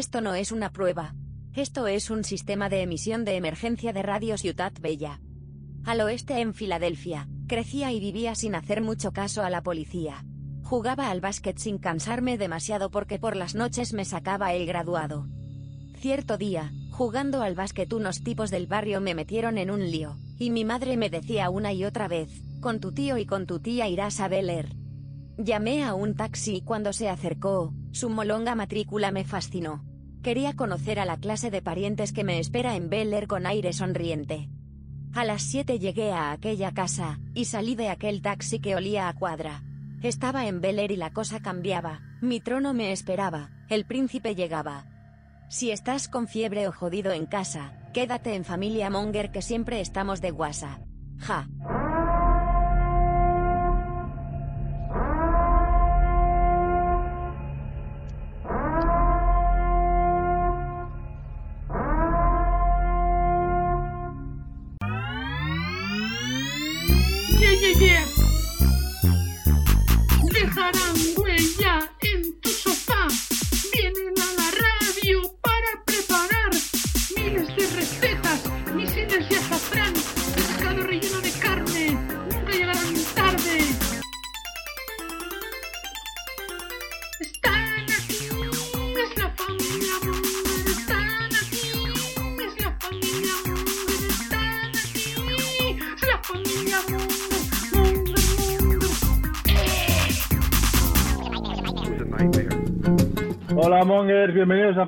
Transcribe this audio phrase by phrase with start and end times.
[0.00, 1.14] esto no es una prueba.
[1.54, 5.20] Esto es un sistema de emisión de emergencia de radio Ciutat Bella.
[5.84, 10.24] Al oeste en Filadelfia, crecía y vivía sin hacer mucho caso a la policía.
[10.62, 15.28] Jugaba al básquet sin cansarme demasiado porque por las noches me sacaba el graduado.
[15.96, 20.48] Cierto día, jugando al básquet unos tipos del barrio me metieron en un lío, y
[20.48, 23.86] mi madre me decía una y otra vez, con tu tío y con tu tía
[23.86, 24.66] irás a Bel
[25.36, 29.89] Llamé a un taxi y cuando se acercó, su molonga matrícula me fascinó.
[30.22, 34.50] Quería conocer a la clase de parientes que me espera en Bel con aire sonriente.
[35.14, 39.14] A las 7 llegué a aquella casa, y salí de aquel taxi que olía a
[39.14, 39.62] cuadra.
[40.02, 44.86] Estaba en Bel y la cosa cambiaba, mi trono me esperaba, el príncipe llegaba.
[45.48, 50.20] Si estás con fiebre o jodido en casa, quédate en familia Monger que siempre estamos
[50.20, 50.80] de guasa.
[51.18, 51.48] Ja.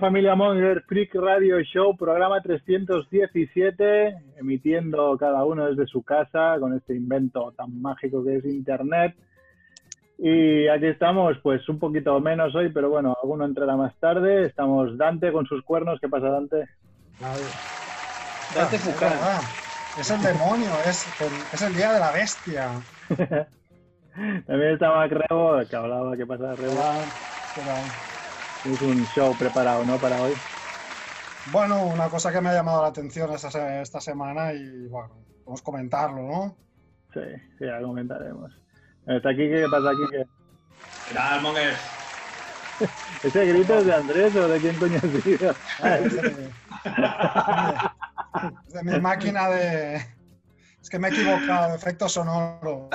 [0.03, 6.97] Familia Monger Freak Radio Show, programa 317, emitiendo cada uno desde su casa con este
[6.97, 9.15] invento tan mágico que es Internet.
[10.19, 14.45] Y aquí estamos, pues un poquito menos hoy, pero bueno, alguno entrará más tarde.
[14.47, 16.01] Estamos Dante con sus cuernos.
[16.01, 16.69] ¿Qué pasa, Dante?
[18.57, 19.13] Date Fucar.
[20.01, 22.71] Es el demonio, es el, es el día de la bestia.
[24.49, 26.17] También está Macrebo, que hablaba.
[26.17, 26.75] ¿Qué pasa, Rebo?
[27.55, 28.12] Pero,
[28.65, 29.99] Es un show preparado, ¿no?
[29.99, 30.33] Para hoy.
[31.53, 35.11] bueno, una cosa que me ha llamado la atención esta, se- esta semana y bueno,
[35.45, 36.57] podemos comentarlo, ¿no?
[37.13, 37.21] Sí,
[37.59, 38.53] sí, ya comentaremos.
[39.07, 39.49] ¿Está aquí?
[39.49, 40.03] ¿Qué pasa aquí?
[40.11, 40.27] ¿Qué-
[41.09, 41.75] ¿Qué tal, Monger?
[43.23, 45.51] ¿Ese grito es de Andrés o de quién coño ha sido?
[45.51, 46.51] Es de,
[48.69, 49.97] es de mi máquina de...
[50.81, 52.89] Es que me he equivocado, de efecto sonoro.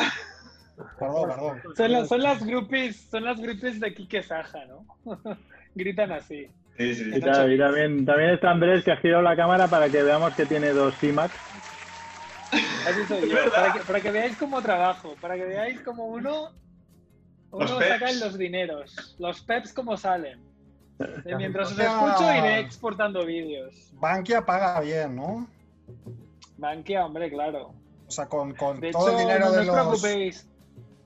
[0.99, 1.61] Perdón, perdón.
[1.75, 4.85] Son, las- son las groupies, son las groupies de Kike Saja, ¿no?
[5.77, 6.47] Gritan así.
[6.77, 7.17] Sí, sí, Y, sí.
[7.17, 10.69] y también, también está Andrés que ha girado la cámara para que veamos que tiene
[10.69, 11.33] dos IMAX.
[12.87, 13.37] Así soy yo.
[13.51, 16.51] Para que, para que veáis cómo trabajo, para que veáis cómo uno,
[17.51, 17.89] uno Los peps.
[17.89, 20.39] saca los dineros, los peps como salen.
[21.25, 23.91] Y mientras os escucho iré exportando vídeos.
[23.93, 25.47] Bankia paga bien, ¿no?
[26.57, 27.73] Bankia, hombre, claro.
[28.07, 29.75] O sea, con, con De todo hecho, el dinero no de os los...
[29.75, 30.47] preocupéis.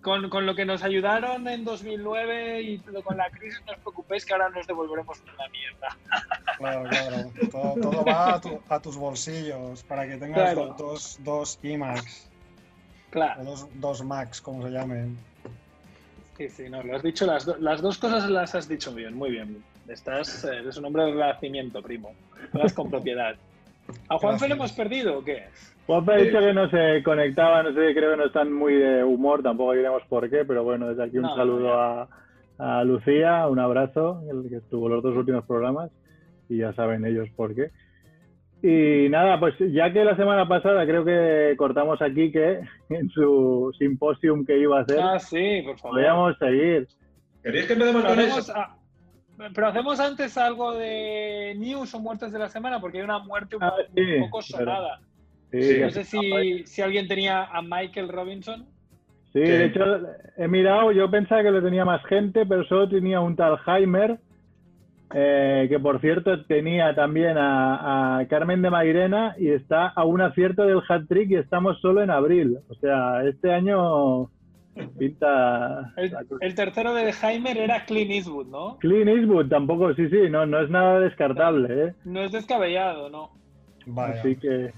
[0.02, 4.26] Con, con lo que nos ayudaron en 2009 y con la crisis, no os preocupéis
[4.26, 5.98] que ahora nos devolveremos una mierda.
[6.58, 7.32] Claro, claro.
[7.50, 10.76] Todo, todo va a, tu- a tus bolsillos para que tengas Claro.
[10.78, 12.28] dos, dos IMAX.
[12.28, 13.44] O Claro.
[13.44, 15.18] dos, dos Max, como se llamen.
[16.38, 19.16] Sí, sí, no, lo has dicho, las, do- las dos cosas las has dicho bien,
[19.16, 19.64] muy bien.
[19.88, 22.14] Estás, eres un hombre de renacimiento, primo.
[22.54, 23.36] Hablas con propiedad.
[24.10, 25.44] ¿A Juanfe lo hemos perdido o qué?
[25.88, 29.04] Juanfe ha dicho que no se conectaba, no sé, creo que no están muy de
[29.04, 32.08] humor, tampoco diremos por qué, pero bueno, desde aquí un No, saludo a,
[32.60, 35.92] a Lucía, un abrazo, el que estuvo los dos últimos programas,
[36.50, 37.72] y ya saben ellos por qué.
[38.64, 42.60] Y nada, pues ya que la semana pasada creo que cortamos aquí que
[42.90, 45.98] en su simposium que iba a hacer, Ah, sí, por favor.
[45.98, 46.88] podíamos seguir.
[47.42, 48.54] ¿Queréis que empecemos con eso?
[48.56, 48.76] ah,
[49.54, 53.56] pero hacemos antes algo de news o muertes de la semana, porque hay una muerte
[53.56, 55.00] un, Ah, po- sí, un poco sonada.
[55.52, 55.74] Sí, Sí.
[55.76, 58.66] que- No sé si, si alguien tenía a Michael Robinson.
[59.34, 59.84] Sí, de hecho
[60.38, 64.18] he mirado, yo pensaba que lo tenía más gente, pero solo tenía un tal Heimer,
[65.14, 70.22] eh, que por cierto tenía también a, a Carmen de Mairena y está a un
[70.22, 72.60] acierto del hat-trick y estamos solo en abril.
[72.70, 74.30] O sea, este año
[74.98, 75.94] pinta...
[75.98, 78.78] El, el tercero de Heimer era Clint Eastwood, ¿no?
[78.80, 81.96] Clint Eastwood tampoco, sí, sí, no, no es nada descartable, ¿eh?
[82.04, 83.32] No es descabellado, ¿no?
[83.86, 84.22] Vaya.
[84.22, 84.74] Así que...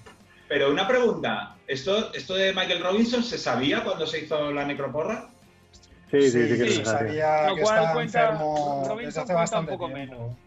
[0.48, 1.58] Pero una pregunta.
[1.68, 5.30] ¿Esto, ¿Esto de Michael Robinson se sabía cuando se hizo la necroporra?
[6.12, 9.78] Sí, sí, sí, que sí, se sabía Lo cual cuenta- enfermo Robinson cuenta bastante un
[9.80, 10.16] poco tiempo.
[10.16, 10.38] menos.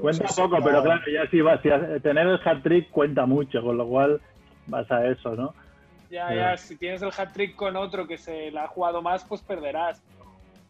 [0.00, 1.68] Cuenta Sí, sí, poco, pero claro, ya si vas, si
[2.00, 4.20] tener el hat-trick cuenta mucho, con lo cual
[4.66, 5.54] vas a eso, ¿no?
[6.10, 6.34] Ya, Ya.
[6.52, 10.00] ya, si tienes el hat-trick con otro que se la ha jugado más, pues perderás.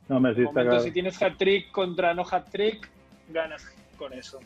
[0.09, 0.81] No me momento, claro.
[0.81, 2.89] si tienes hat-trick contra no hat-trick,
[3.29, 3.67] ganas.
[3.99, 4.39] con eso.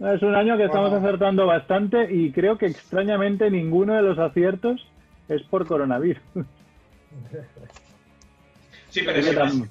[0.00, 1.06] Es un año que estamos Bueno.
[1.06, 4.86] acertando bastante y creo que extrañamente ninguno de los aciertos
[5.28, 6.22] es por coronavirus.
[8.90, 9.62] Sí, pero si que ves,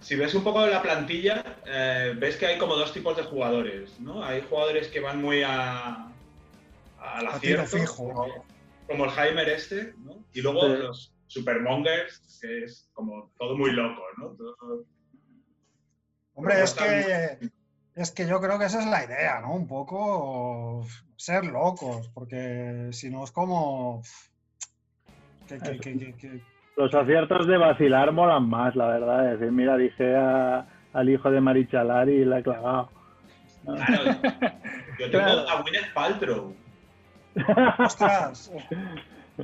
[0.00, 3.98] si ves un poco la plantilla, eh, ves que hay como dos tipos de jugadores,
[3.98, 4.22] ¿no?
[4.24, 6.06] Hay jugadores que van muy a,
[7.00, 8.44] al A tiro acierto, fijo.
[8.86, 10.24] Como, el Heimer este, ¿no?
[10.32, 10.82] Y luego Sí.
[10.82, 14.28] los supermongers, que es como todo muy loco, ¿no?
[14.36, 14.84] Todo-
[16.34, 17.38] Hombre, es que,
[17.94, 19.54] es que yo creo que esa es la idea, ¿no?
[19.54, 20.86] Un poco
[21.16, 24.02] ser locos, porque si no es como...
[25.48, 26.42] que- que- que- que- que-
[26.76, 29.32] Los aciertos de vacilar molan más, la verdad.
[29.32, 32.90] Es decir, mira, dije a- al hijo de Marichalar y la he clavado.
[33.64, 34.04] Claro,
[34.98, 35.48] yo tengo Claro.
[35.48, 36.54] a Gwyneth Paltrow.
[37.78, 38.50] Ostras,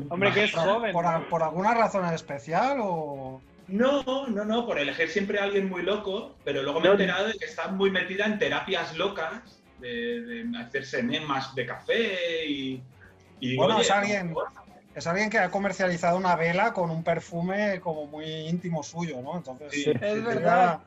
[0.09, 1.29] Hombre, que es ¿por, joven.
[1.29, 3.41] por- alguna razón en especial o...?
[3.69, 7.29] No, no, no, por elegir siempre a alguien muy loco, pero luego me he enterado
[7.29, 12.83] de que está muy metida en terapias locas, de, de hacerse enemas de café y...
[13.41, 14.35] y, Bueno, oye, es alguien-
[14.95, 19.37] Es alguien que ha comercializado una vela con un perfume como muy íntimo suyo, ¿no?
[19.39, 20.43] Entonces, Sí, Es sí, verdad.
[20.43, 20.81] da,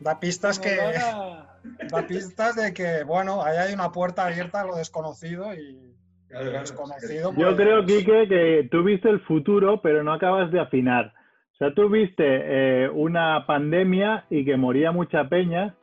[0.00, 0.76] da pistas que...
[1.90, 5.87] da pistas de que, bueno, ahí hay una puerta abierta a lo desconocido y
[6.28, 7.32] desconocido.
[7.36, 11.12] Yo pues, creo, Quique, que tú viste el futuro, pero no acabas de afinar.
[11.54, 15.74] O sea, tú viste eh, una pandemia y que moría mucha peña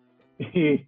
[0.38, 0.86] y,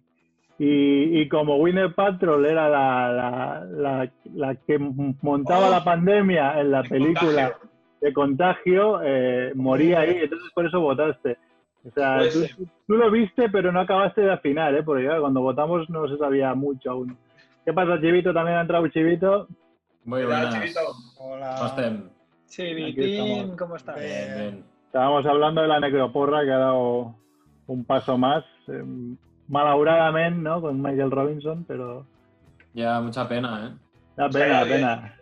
[0.59, 5.71] y, y como Winner Patrol era la, la, la, la que montaba Oh.
[5.71, 7.69] la pandemia en la El película contagio.
[8.01, 11.37] de contagio, eh, moría ahí, entonces por eso votaste.
[11.85, 12.49] O sea, Puede
[12.87, 14.83] tú, lo viste, pero no acabaste de afinar, ¿eh?
[14.83, 17.17] Porque cuando votamos no se sabía mucho aún.
[17.65, 18.33] ¿Qué pasa, Chivito?
[18.33, 19.47] ¿También ha entrado Chivito?
[20.05, 20.61] Muy ¿Qué tal, buenas.
[20.61, 20.79] Chivito?
[21.17, 21.55] Hola.
[21.57, 22.09] ¿Cómo estén?
[22.45, 23.57] Sí, Aquí Vitín, estamos.
[23.57, 23.95] ¿cómo estás?
[23.99, 24.65] Bien.
[24.87, 27.15] Estábamos hablando de la necroporra que ha dado
[27.67, 28.83] un paso más, eh,
[29.47, 30.61] malauradamente, ¿no?
[30.61, 32.05] Con Michael Robinson, pero
[32.73, 33.77] Ya, mucha pena, ¿eh?
[34.17, 35.15] da pena, da pena.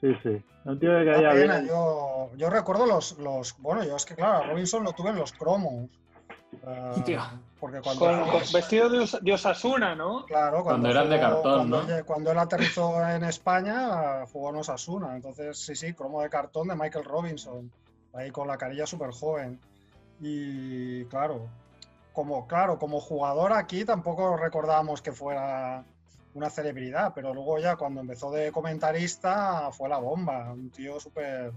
[0.00, 0.42] Sí, sí.
[0.64, 1.68] No tío que haya pena, bien.
[1.68, 3.54] yo, yo recuerdo los, los.
[3.60, 5.90] Bueno, yo es que, claro, Robinson lo tuve en los cromos.
[7.04, 7.20] Tío.
[7.58, 8.04] porque cuando.
[8.06, 10.26] Con, con vestido de, Os- de Osasuna, ¿no?
[10.26, 12.04] Claro, cuando, Cuando eran de jugó- cartón, cuando, ¿no?
[12.04, 15.14] cuando él aterrizó en España, jugó en Osasuna.
[15.16, 17.70] Entonces, sí, sí, cromo de cartón de Michael Robinson.
[18.12, 19.60] Ahí con la carilla súper joven.
[20.20, 21.46] Y claro,
[22.12, 25.84] como, claro, como jugador aquí tampoco recordábamos que fuera
[26.34, 30.52] una celebridad, pero luego ya cuando empezó de comentarista fue la bomba.
[30.52, 31.52] Un tío súper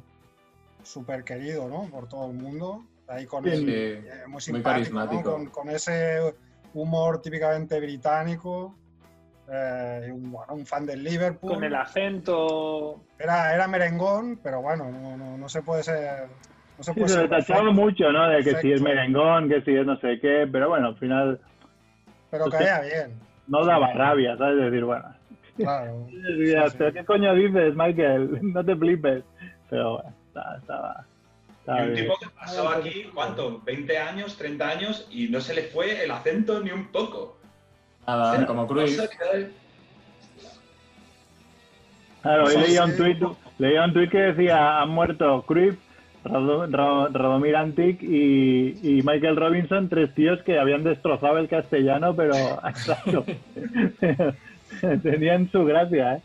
[0.84, 1.86] súper querido, ¿no?
[1.90, 2.84] Por todo el mundo.
[3.14, 5.22] Ahí con Sí, el, Sí, eh, muy muy simpático, ¿no?
[5.24, 6.20] con, con ese
[6.74, 8.76] humor típicamente británico.
[9.52, 11.54] eh, un, bueno, un fan del Liverpool.
[11.56, 13.02] Con el acento.
[13.20, 16.28] Era, era merengón, pero bueno, no, no, no se puede ser.
[16.78, 18.30] No se Sí, puede ser tachaba perfecto, mucho, ¿no?
[18.30, 21.40] De que si es merengón, que si es no sé qué, pero bueno, al final
[22.32, 24.58] pero caía bien, no daba rabia, ¿sabes?
[24.58, 25.06] Decir, bueno,
[25.56, 26.08] claro.
[26.10, 26.78] decías, sí.
[26.80, 28.40] "¿Pero ¿qué coño dices, Michael?
[28.54, 29.24] No te flipes.
[29.70, 30.16] Pero bueno,
[30.60, 31.06] estaba,
[31.66, 31.96] Y un bien.
[32.06, 33.62] tipo que pasó aquí, ¿cuánto?
[33.62, 35.08] ¿20 años, 30 años?
[35.12, 37.38] Y no se le fue el acento ni un poco.
[38.06, 38.74] Nada, O sea, como qué-
[42.22, 43.18] Claro, hoy leía un tuit,
[43.60, 45.76] leía un tuit que decía, han muerto Cruyff,
[46.24, 52.16] Rado- Ra- Radomir Antic y, y Michael Robinson, tres tíos que habían destrozado el castellano,
[52.16, 52.34] pero
[52.68, 53.26] exacto.
[55.04, 56.22] Tenían su gracia, ¿eh?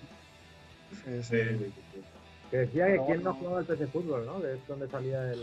[1.04, 1.73] Sí, sí.
[2.50, 4.40] Que decía que quién no jugaba al PC Fútbol, ¿no?
[4.40, 5.38] Que es donde salía el.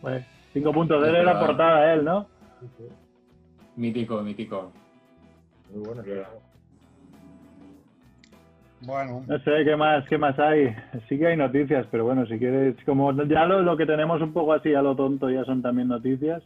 [0.00, 0.24] Pues
[0.54, 2.26] 5.0 era portada él, ¿no?
[2.60, 2.84] Sí, sí.
[3.76, 4.72] Mítico, mítico.
[5.74, 6.02] Muy bueno.
[6.04, 6.10] sí.
[8.80, 10.74] Bueno, No sé qué más, qué más hay.
[11.08, 14.32] Sí que hay noticias, pero bueno, si quieres, como ya lo, lo que tenemos un
[14.32, 16.42] poco así a lo tonto ya son también noticias.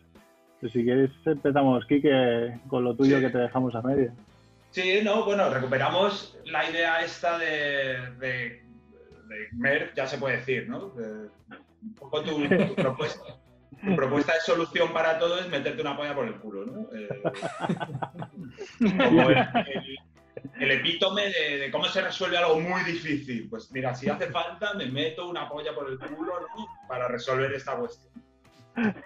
[0.61, 3.23] Pues si quieres empezamos, Quique, con lo tuyo Sí.
[3.25, 4.13] que te dejamos a media.
[4.71, 8.63] Sí, no, bueno, recuperamos la idea esta de, de,
[9.31, 10.93] de Merck, ya se puede decir, ¿no?
[11.83, 13.37] Un poco tu, propuesta.
[13.83, 16.89] Tu propuesta de solución para todo es meterte una polla por el culo, ¿no?
[16.95, 17.09] Eh,
[18.99, 23.49] como el, epítome de, cómo se resuelve algo muy difícil.
[23.49, 26.47] Pues mira, si hace falta, me meto una polla por el culo
[26.89, 28.13] para resolver esta cuestión.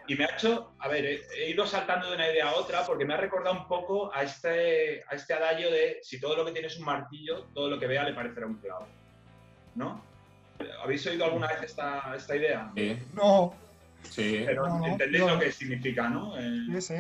[0.06, 2.84] Y me ha hecho, a ver, he, he ido saltando de una idea a otra
[2.84, 6.44] porque me ha recordado un poco a este, a este adagio de si todo lo
[6.44, 8.86] que tiene es un martillo, todo lo que vea le parecerá un clavo.
[9.74, 10.13] ¿No?
[10.82, 12.70] ¿Habéis oído alguna vez esta, esta idea?
[12.76, 13.54] Sí, no,
[14.02, 14.42] sí.
[14.46, 16.36] Pero No, no, entendéis lo que significa, ¿no?
[16.38, 16.94] Eh, sí, sí.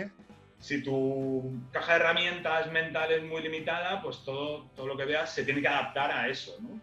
[0.58, 5.32] si tu caja de herramientas mental es muy limitada, pues todo, todo lo que veas
[5.34, 6.80] se tiene que adaptar a eso, ¿no?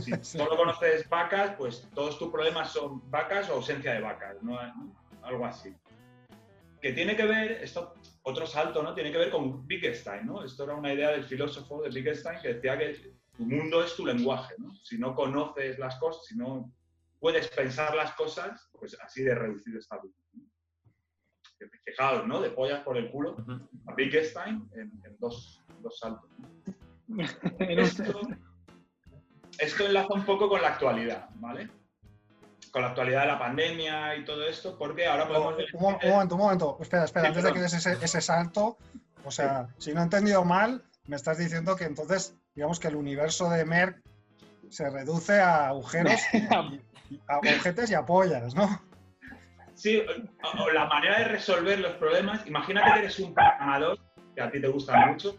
[0.00, 0.38] Si Sí.
[0.38, 4.58] solo conoces vacas, pues todos tus problemas son vacas o ausencia de vacas, ¿no?
[5.22, 5.74] Algo así.
[6.80, 8.92] que tiene que ver, esto, otro salto, ¿no?
[8.92, 10.42] Tiene que ver con Wittgenstein, ¿no?
[10.44, 14.04] Esto era una idea del filósofo de Wittgenstein que decía que tu mundo es tu
[14.06, 14.74] lenguaje, ¿no?
[14.76, 16.72] Si no conoces las cosas, si no
[17.18, 20.50] puedes pensar las cosas, pues así de reducido está tu mundo.
[21.84, 22.40] Fijaos, ¿no?
[22.40, 23.36] De pollas por el culo
[23.86, 26.28] a Wittgenstein en, en dos, dos saltos.
[27.58, 28.20] Esto,
[29.58, 31.68] esto enlaza un poco con la actualidad, ¿vale?
[32.72, 35.66] Con la actualidad de la pandemia y todo esto, porque ahora podemos ver...
[35.74, 36.78] Un, mo- un momento, un momento.
[36.80, 38.78] Espera, espera, Sí, antes de que des ese, ese salto,
[39.24, 42.96] o sea, si no he entendido mal, me estás diciendo que entonces, digamos que el
[42.96, 43.98] universo de Merck
[44.68, 46.20] se reduce a agujeros,
[47.28, 48.80] a ojetes y a pollas, ¿no?
[49.74, 50.02] Sí,
[50.54, 52.46] o- la manera de resolver los problemas.
[52.46, 53.98] Imagínate que eres un programador,
[54.34, 55.36] que a ti te gusta mucho.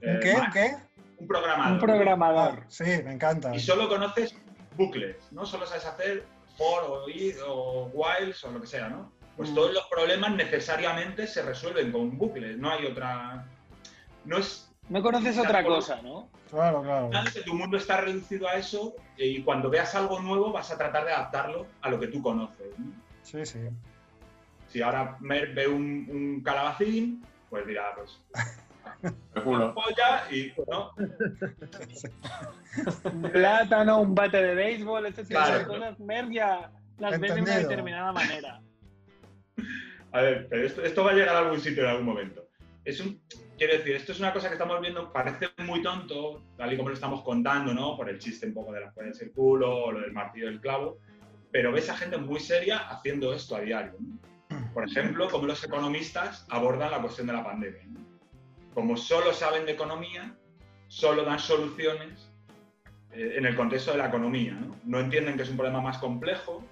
[0.00, 0.34] eh, ¿Un qué?
[0.34, 0.76] ¿Un qué?
[1.18, 1.72] Un programador.
[1.74, 2.64] un programador.
[2.68, 3.54] Sí, me encanta.
[3.54, 4.34] Y solo conoces
[4.76, 5.46] bucles, ¿no?
[5.46, 6.24] Solo sabes hacer
[6.56, 9.12] for o if o whiles o lo que sea, ¿no?
[9.36, 9.54] Pues Mm.
[9.54, 13.46] todos los problemas necesariamente se resuelven con bucles, no hay otra...
[14.24, 16.28] No es No conoces otra cosa, ¿no?
[16.50, 17.08] Claro, claro.
[17.46, 21.12] tu mundo está reducido a eso y cuando veas algo nuevo vas a tratar de
[21.12, 22.78] adaptarlo a lo que tú conoces.
[22.78, 22.92] ¿no?
[23.22, 23.58] Sí, sí.
[24.68, 28.20] Si ahora Mer ve un, un calabacín, pues dirá, pues
[29.44, 29.72] culo.
[29.74, 30.90] polla y ¿no?
[33.10, 35.66] Un plátano, un bate de béisbol, este tipo Claro.
[35.68, 38.60] cosas, Mer ya las ve de una determinada manera.
[40.12, 42.46] A ver, pero esto, esto va a llegar a algún sitio en algún momento.
[42.84, 43.18] Es un,
[43.62, 46.88] quiero decir, esto es una cosa que estamos viendo, parece muy tonto, tal y como
[46.88, 47.96] lo estamos contando, ¿no?
[47.96, 50.60] Por el chiste un poco de las pollas el culo o lo del martillo del
[50.60, 50.98] clavo,
[51.52, 53.94] pero ves a gente muy seria haciendo esto a diario.
[54.00, 54.72] ¿no?
[54.74, 57.84] Por ejemplo, como los economistas abordan la cuestión de la pandemia.
[57.86, 58.00] ¿no?
[58.74, 60.34] Como solo saben de economía,
[60.88, 62.32] solo dan soluciones
[63.12, 64.54] eh, en el contexto de la economía.
[64.54, 64.76] ¿no?
[64.84, 66.64] no entienden que es un problema más complejo,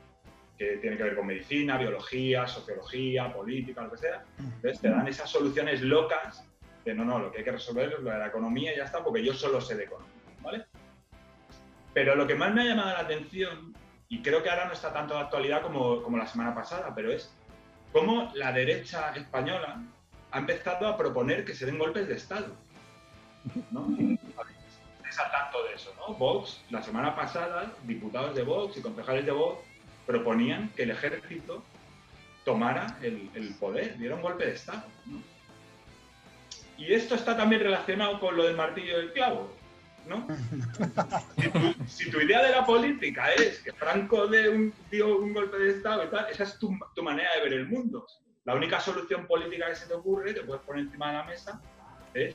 [0.59, 4.25] que tiene que ver con medicina, biología, sociología, política, lo que sea.
[4.41, 6.50] Entonces te dan esas soluciones locas
[6.85, 8.85] de no, no, lo que hay que resolver es lo de la economía y ya
[8.85, 10.67] está, porque yo solo sé de economía, ¿vale?
[11.93, 13.75] Pero lo que más me ha llamado la atención,
[14.09, 17.13] y creo que ahora no está tanto de actualidad como, como la semana pasada, pero
[17.13, 17.35] es
[17.93, 19.83] cómo la derecha española
[20.31, 22.55] ha empezado a proponer que se den golpes de Estado.
[23.71, 23.87] ¿no?
[24.97, 26.15] Estáis al tanto de eso, ¿no?
[26.15, 29.65] Vox, la semana pasada, diputados de Vox y concejales de Vox
[30.07, 31.63] proponían que el ejército
[32.45, 34.85] tomara el, el poder, diera un golpe de Estado.
[35.07, 35.21] ¿no?
[36.81, 39.53] Y esto está también relacionado con lo del martillo del clavo,
[40.09, 40.27] ¿no?
[41.37, 45.33] Si tu, si tu idea de la política es que Franco dé un, dio un
[45.35, 48.07] golpe de Estado y tal, esa es tu, tu manera de ver el mundo.
[48.45, 51.61] La única solución política que se te ocurre, que puedes poner encima de la mesa,
[52.15, 52.35] es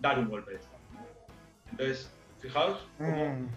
[0.00, 0.78] dar un golpe de Estado.
[1.70, 2.10] Entonces,
[2.40, 3.48] fijaos, cómo- Mm,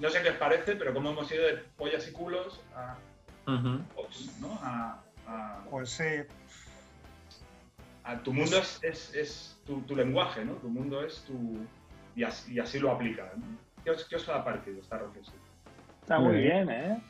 [0.00, 2.96] no sé qué os parece, pero cómo hemos ido de pollas y culos a
[3.46, 3.80] Ujú.
[3.94, 4.58] Vox, ¿no?
[4.62, 6.22] A, a- pues sí.
[8.04, 10.54] a tu mundo es, es- es tu, tu lenguaje, ¿no?
[10.54, 11.58] Tu mundo es tu...
[12.16, 13.44] Y así, y así lo aplica, ¿no?
[13.82, 15.36] ¿Qué os, qué os ha parecido esta reflexión?
[16.02, 17.00] Está muy bien, ¿eh?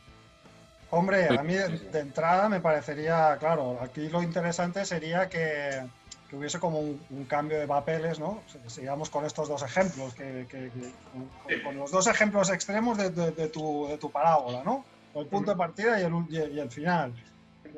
[0.90, 5.82] Hombre, a mí de, entrada me parecería, claro, aquí lo interesante sería que,
[6.30, 8.40] que hubiese como un, un cambio de papeles, ¿no?
[8.46, 12.96] Si- Sigamos con estos dos ejemplos, que, que- que- con, con los dos ejemplos extremos
[12.96, 14.84] de, de- de tu, de tu parábola, ¿no?
[15.14, 17.12] El punto de partida y el, y el- y el final.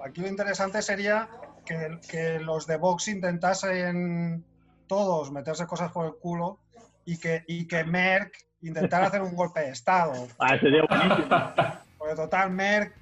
[0.05, 1.29] Aquí lo interesante sería
[1.65, 4.45] que, que los de Vox intentasen
[4.87, 6.59] todos meterse cosas por el culo
[7.05, 10.13] y que, y que Merck intentara hacer un golpe de Estado.
[10.39, 11.53] Ah, sería buenísimo.
[11.99, 12.95] Porque total, Merck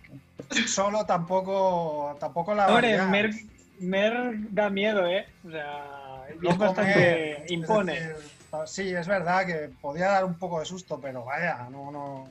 [0.66, 3.08] solo tampoco, tampoco la Hombre, variedad.
[3.08, 3.30] Mer,
[3.80, 5.26] Mer da miedo, ¿eh?
[5.46, 7.36] O sea, es bastante.
[7.38, 7.92] Merck, es impone.
[7.92, 8.16] decir,
[8.66, 12.28] sí, es verdad que podía dar un poco de susto, pero vaya, no, no.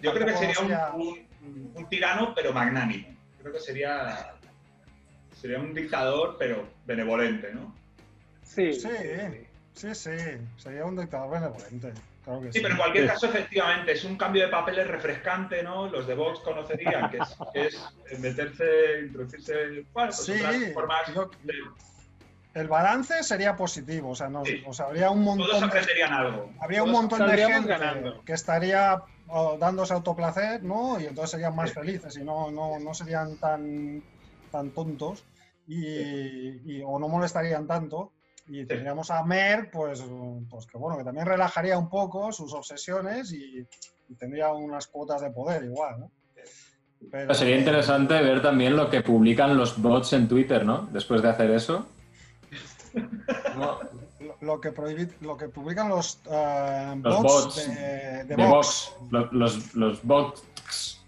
[0.00, 1.00] Yo creo que sería sería- un,
[1.42, 3.08] un- un tirano, pero magnánimo.
[3.40, 4.32] Creo que sería,
[5.40, 7.74] sería un dictador, pero benevolente, ¿no?
[8.48, 8.72] Sí.
[8.72, 8.88] Sí,
[9.74, 10.10] sí, sí,
[10.56, 11.92] sería un dictador benevolente.
[12.24, 12.52] Claro que sí.
[12.54, 15.88] Sí, pero en cualquier caso, efectivamente, es un cambio de papeles refrescante, ¿no?
[15.88, 18.64] Los de Vox conocerían que es, que es meterse,
[19.06, 19.52] introducirse,
[19.92, 21.54] bueno, pues Sí, otras formas yo- de-
[22.54, 24.62] El balance sería positivo, o sea, nos, Sí.
[24.66, 26.50] o sea, habría un Todos montón de aprenderían algo.
[26.60, 28.24] Habría un Todos- montón de gente ganando.
[28.24, 29.00] que estaría
[29.60, 30.98] dándose autoplacer, ¿no?
[30.98, 34.02] Y entonces serían más felices y no, no, no serían tan,
[34.50, 35.24] tan tontos
[35.68, 35.84] y,
[36.78, 38.10] y- o no molestarían tanto.
[38.48, 40.02] Y tendríamos a Mer, pues,
[40.48, 43.66] pues que bueno, que también relajaría un poco sus obsesiones y,
[44.08, 46.10] y tendría unas cuotas de poder igual, ¿no?
[47.10, 50.88] Pero, Sería interesante ver también lo que publican los bots en Twitter, ¿no?
[50.90, 51.86] Después de hacer eso.
[53.56, 53.80] lo,
[54.40, 58.92] lo que prohibi- lo que publican los, eh, Los bots, bots de, de De Vox.
[58.98, 59.12] Vox.
[59.12, 61.02] Los, los, los bots.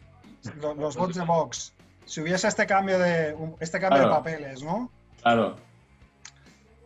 [0.60, 1.72] Lo- los bots de Vox.
[2.04, 4.10] Si hubiese este cambio de este cambio Claro.
[4.10, 4.90] de papeles, ¿no?
[5.22, 5.56] Claro.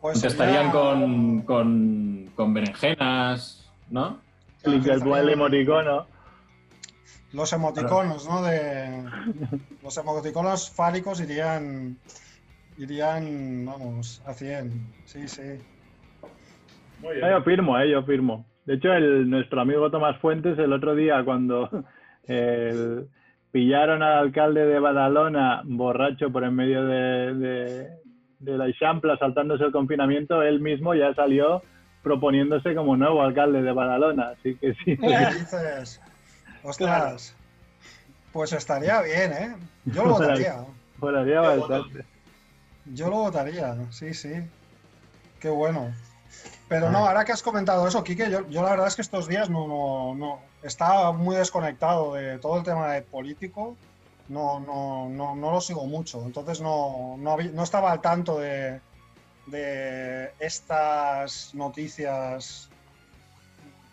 [0.05, 4.19] Pues Contestarían sería- con, con, con berenjenas, ¿no?
[4.63, 6.07] Click el el emoticono.
[7.33, 8.43] Los emoticonos, ¿no?
[8.43, 9.03] De...
[9.83, 11.97] Los emoticonos fálicos irían.
[12.77, 14.73] Irían, vamos, a 100.
[15.07, 15.41] Sí, sí.
[17.01, 17.31] Muy bien.
[17.31, 18.45] Yo firmo, eh, yo firmo.
[18.67, 21.71] De hecho, el, nuestro amigo Tomás Fuentes, el otro día, cuando
[22.25, 23.09] el-
[23.53, 27.89] pillaron al alcalde de Badalona borracho por en medio de, de,
[28.45, 31.63] de la Eixampla, saltándose el confinamiento, él mismo ya salió
[32.03, 34.31] proponiéndose como nuevo alcalde de Badalona.
[34.31, 36.01] Así que sí, ¿Qué dices?
[36.63, 37.35] Ostras.
[38.33, 39.57] Pues estaría bien, ¿eh?
[39.85, 40.65] Yo lo votaría.
[40.99, 42.05] volaría bastante.
[42.87, 44.33] Yo lo votaría, sí, sí.
[45.41, 45.93] Qué bueno.
[46.69, 49.29] Pero no, ahora que has comentado eso, Quique, yo, yo la verdad es que estos
[49.29, 53.77] días no, no, no, estaba muy desconectado de todo el tema de político,
[54.29, 58.81] no, no, no, no lo sigo mucho, entonces no, no, no estaba al tanto de,
[59.47, 62.71] de estas noticias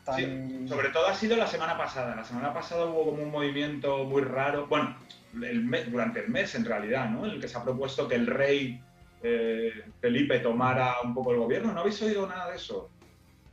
[0.05, 0.15] tan...
[0.15, 2.15] Sí, sobre todo ha sido la semana pasada.
[2.15, 4.95] La semana pasada hubo como un movimiento muy raro, bueno,
[5.43, 7.25] el me- durante el mes en realidad, ¿no?
[7.25, 8.81] En el que se ha propuesto que el rey
[9.23, 11.71] eh, Felipe tomara un poco el gobierno.
[11.73, 12.89] ¿No habéis oído nada de eso?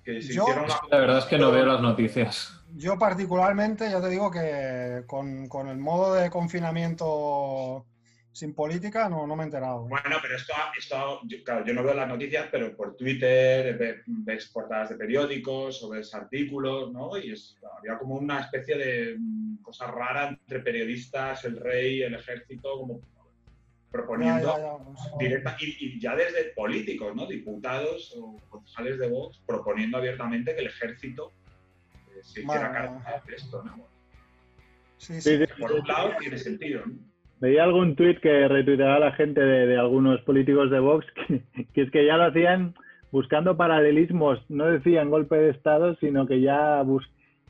[0.05, 2.58] Que se Yo- una- La verdad es que no veo las noticias.
[2.75, 7.87] Yo particularmente, ya te digo que con, con el modo de confinamiento
[8.31, 9.89] sin política no, no me he enterado.
[9.89, 13.77] Bueno, pero esto, ha- esto yo, claro, yo no veo las noticias, pero por Twitter
[13.77, 17.17] ve- ves portadas de periódicos o ves artículos, ¿no?
[17.19, 22.15] Y es- había como una especie de mm, cosa rara entre periodistas, el rey, el
[22.15, 25.01] ejército, como Ya, proponiendo ya, ya, pues.
[25.19, 27.27] directa y, y ya desde políticos, ¿no?
[27.27, 31.33] Diputados o concejales de Vox proponiendo abiertamente que el ejército
[32.19, 33.77] eh, se hiciera cargo de esto, ¿no?
[34.99, 35.45] Sí, Sí, sí.
[35.47, 35.61] sí.
[35.61, 36.95] Por un lado tiene sentido, ¿no?
[37.41, 41.83] Veía algún tuit que retuiteaba la gente de, de algunos políticos de Vox, que, que
[41.83, 42.75] es que ya lo hacían
[43.13, 47.09] buscando paralelismos, no decían golpe de Estado, sino que ya bus-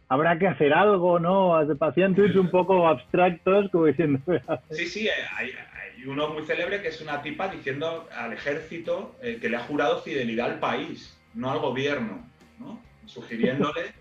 [0.09, 1.57] habrá que hacer algo, ¿no?
[1.57, 4.21] Hacían tuits un poco abstractos, como diciendo,
[4.71, 9.39] Sí, sí, hay, hay uno muy célebre que es una tipa diciendo al ejército eh,
[9.41, 12.29] que le ha jurado fidelidad al país, no al gobierno,
[12.59, 12.81] ¿no?
[13.07, 13.93] Sugiriéndole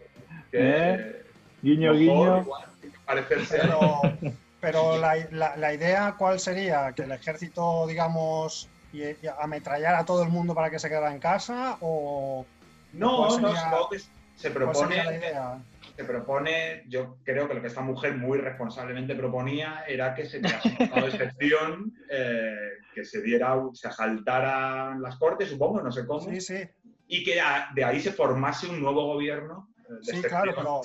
[0.51, 0.59] que...
[0.59, 1.23] ¿Eh?
[1.61, 2.41] guiño, mejor, guiño.
[2.41, 2.65] igual,
[3.05, 4.01] parecerse Pero,
[4.61, 6.91] pero la, la- la idea, ¿cuál sería?
[6.93, 11.11] ¿Que el ejército, digamos, y, y ametrallara a todo el mundo para que se quedara
[11.11, 11.77] en casa?
[11.81, 12.45] ¿O
[12.93, 13.99] No, ¿Cuál no, sería- supongo que
[14.35, 14.95] se la propone...
[14.95, 15.57] idea?
[15.95, 20.39] se propone, yo creo que lo que esta mujer muy responsablemente proponía era que se
[20.39, 22.55] crease un estado de excepción, eh,
[22.93, 26.59] que se diera, se asaltaran las cortes, supongo, no sé cómo, Sí, sí,
[27.07, 29.69] y que a- de ahí se formase un nuevo gobierno.
[29.89, 30.81] Eh, de sí, claro, pero,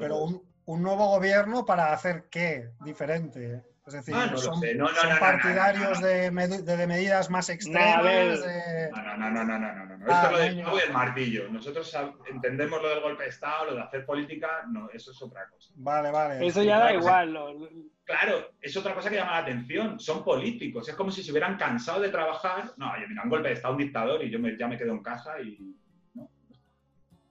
[0.00, 3.64] pero un, un nuevo gobierno para hacer qué diferente.
[3.86, 4.60] Es decir, Ah, no son.
[4.78, 6.00] No, no, partidarios.
[6.00, 8.02] De, medu- de- de medidas más extremas.
[8.02, 10.04] de- No, no, no, no, no, no, no, no.
[10.08, 11.48] Ah, Esto es lo del martillo.
[11.50, 11.94] Nosotros
[12.30, 15.70] entendemos lo del golpe de Estado, lo de hacer política, no, eso es otra cosa.
[15.76, 16.46] Vale, vale.
[16.46, 17.32] Eso ya da igual.
[17.34, 17.68] lo-
[18.04, 20.00] Claro, es otra cosa que llama la atención.
[20.00, 20.88] Son políticos.
[20.88, 22.72] Es como si se hubieran cansado de trabajar.
[22.78, 24.92] No, oye, mira, un golpe de Estado, un dictador y yo me- ya me quedo
[24.92, 25.58] en casa y.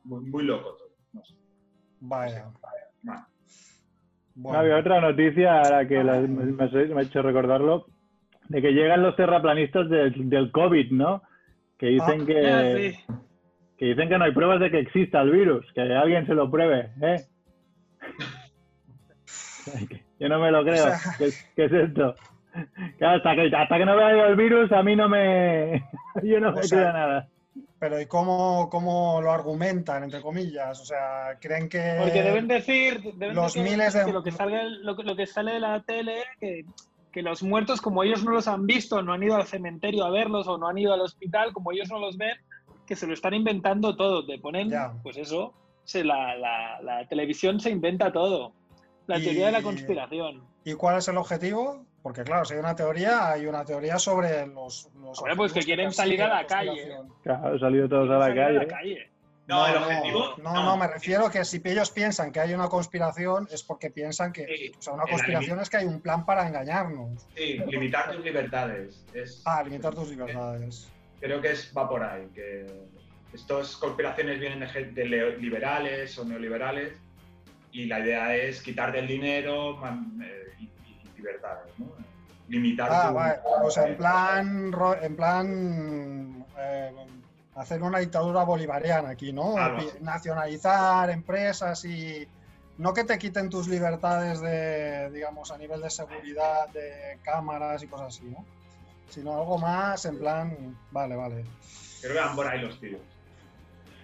[0.04, 0.78] Muy, muy loco
[1.14, 1.22] todo.
[1.22, 1.34] No sé.
[2.02, 2.46] Vaya.
[3.04, 3.20] Mal.
[4.36, 4.60] Bueno.
[4.60, 7.86] Había otra noticia, ahora que la- me, me ha hecho recordarlo,
[8.50, 11.22] de que llegan los terraplanistas del, del COVID, ¿no?
[11.78, 13.14] Que dicen Ah, que, Ah, sí.
[13.78, 16.50] que dicen que no hay pruebas de que exista el virus, que alguien se lo
[16.50, 17.26] pruebe, ¿eh?
[20.20, 20.86] Yo no me lo creo.
[20.86, 22.16] O sea- ¿Qué, qué es esto?
[23.02, 25.84] Hasta que, hasta que no vea yo el virus, a mí no me.
[26.24, 27.28] Yo no me sea, creo nada.
[27.80, 30.80] Pero ¿y cómo, cómo lo argumentan, entre comillas?
[30.80, 31.98] O sea, ¿creen que...?
[32.00, 35.16] Porque deben decir, deben los decir miles de- que lo que salga, lo, que- lo
[35.16, 36.66] que sale de la tele, que,
[37.12, 40.10] que los muertos, como ellos no los han visto, no han ido al cementerio a
[40.10, 42.36] verlos o no han ido al hospital, como ellos no los ven,
[42.88, 44.26] que se lo están inventando todo.
[44.26, 44.94] Te ponen, Ya.
[45.04, 48.54] pues eso, se, la, la- la televisión se inventa todo.
[49.08, 50.42] La teoría de la conspiración.
[50.64, 51.86] ¿Y cuál es el objetivo?
[52.04, 54.90] Porque claro, si hay una teoría, hay una teoría sobre los...
[55.02, 57.14] los Hombre, pues que quieren salir a la conspiración.
[57.24, 59.10] Claro, han salido todos a la Salir calle.
[59.48, 60.36] No, el objetivo.
[60.44, 64.32] No, no, me refiero que si ellos piensan que hay una conspiración es porque piensan
[64.32, 64.46] que...
[64.46, 67.26] Sí, O sea, una conspiración es que hay un plan para engañarnos.
[67.36, 69.06] Sí, limitar tus libertades.
[69.14, 70.90] Es, Ah, limitar tus libertades.
[71.20, 72.28] Creo que es, va por ahí.
[72.34, 72.66] Que
[73.34, 75.06] estas conspiraciones vienen de, de
[75.40, 76.94] liberales o neoliberales
[77.72, 80.68] y la idea es quitar del dinero man- eh,
[81.24, 81.86] libertades, ¿no?
[82.50, 83.40] Limitar Ah, tu- vale.
[83.64, 84.74] O sea, en plan...
[85.02, 86.92] En plan eh,
[87.56, 89.56] hacer una dictadura bolivariana aquí, ¿no?
[90.02, 92.28] Nacionalizar empresas y...
[92.80, 97.88] No que te quiten tus libertades de, digamos, a nivel de seguridad, de cámaras y
[97.88, 98.44] cosas así, ¿no?
[99.10, 101.46] sino algo más en plan, vale, vale.
[102.02, 103.00] Creo que van por ahí los tiros.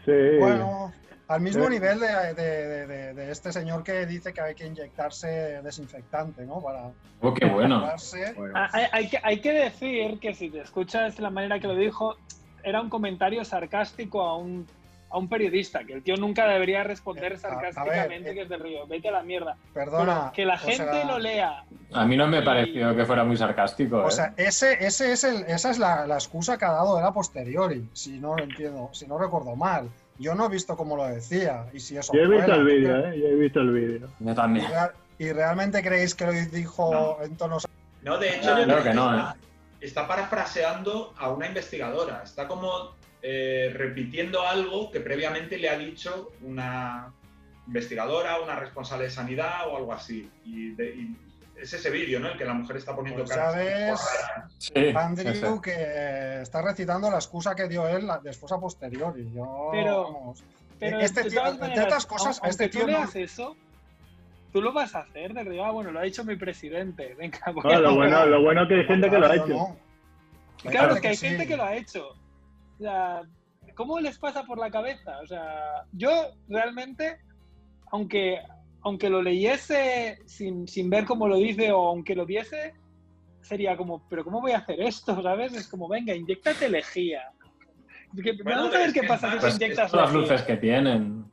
[0.05, 0.37] Sí.
[0.39, 0.93] Bueno,
[1.29, 4.65] al mismo nivel de, de- de- de- de este señor que dice que hay que
[4.65, 6.59] inyectarse desinfectante, ¿no?
[6.61, 7.87] Para Oh, qué bueno.
[8.35, 11.67] Bueno, Ah, Hay, hay que, hay que decir que si te escuchas la manera que
[11.67, 12.15] lo dijo,
[12.63, 14.65] era un comentario sarcástico a un,
[15.11, 18.87] a un periodista, que el tío nunca debería responder Eh, sarcásticamente que es del río,
[18.87, 19.55] vete a la mierda.
[19.73, 20.15] Perdona.
[20.15, 21.63] Pero que la gente sea- lo lea.
[21.93, 23.97] A mí no me pareció que fuera muy sarcástico.
[23.97, 24.11] O ¿eh?
[24.11, 27.11] sea, ese, ese es el, esa es la, la excusa que ha dado él a
[27.13, 29.89] posteriori, si no lo entiendo, si no recuerdo mal.
[30.19, 32.97] Yo no he visto cómo lo decía y si eso Yo he visto el vídeo,
[33.05, 33.19] ¿eh?
[33.19, 34.07] Yo he visto el vídeo.
[34.19, 34.67] Yo ¿Y, también.
[34.67, 37.65] real- y realmente creéis que lo dijo en tonos
[38.03, 39.35] No, de hecho, Ah, yo creo que no, está,
[39.81, 42.21] está parafraseando a una investigadora.
[42.23, 47.13] Está como eh, repitiendo algo que previamente le ha dicho una
[47.67, 50.29] investigadora, una responsable de sanidad o algo así.
[50.45, 51.17] Y, de- y
[51.61, 52.29] es ese vídeo, ¿no?
[52.29, 53.99] El que la mujer está poniendo Pues ves,
[54.57, 55.61] Sí, sí, Andrew sí.
[55.61, 59.31] que está recitando la excusa que dio él la- después a posteriori.
[59.33, 60.43] Yo, Pero- vamos,
[60.79, 63.55] Pero este de tío, entre otras cosas, a este tío tú no- eso,
[64.53, 65.65] tú lo vas a hacer de río.
[65.65, 67.13] Ah, bueno, lo ha dicho mi presidente.
[67.15, 69.47] Venga, voy No, a- lo, bueno, lo bueno que hay gente que lo ha hecho.
[69.47, 69.77] no.
[70.69, 71.27] Claro, Hay es que hay sí.
[71.27, 72.07] gente que lo ha hecho.
[72.09, 73.21] O sea,
[73.75, 75.19] ¿cómo les pasa por la cabeza?
[75.21, 77.17] O sea, yo realmente,
[77.91, 78.39] aunque,
[78.81, 82.73] aunque lo leyese sin, sin ver cómo lo dice o aunque lo viese,
[83.41, 85.21] sería como, ¿pero cómo voy a hacer esto?
[85.21, 85.53] ¿Sabes?
[85.53, 87.21] Es como, venga, inyectate lejía.
[88.15, 91.25] Que- Bueno, Vamos a ver qué que pasa si Pues inyectas las luces que tienen.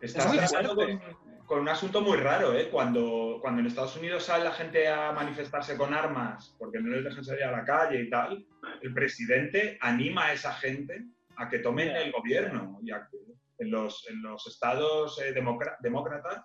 [0.00, 0.98] Estás Es muy tratando fuerte.
[0.98, 2.68] con, con un asunto muy raro, ¿eh?
[2.70, 7.04] Cuando, cuando en Estados Unidos sale la gente a manifestarse con armas porque no les
[7.04, 8.44] dejan salir a la calle y tal,
[8.82, 11.04] el presidente anima a esa gente
[11.36, 12.78] a que tomen el gobierno.
[12.82, 13.16] Y a que
[13.58, 15.32] en, los, en los estados eh,
[15.80, 16.44] demócratas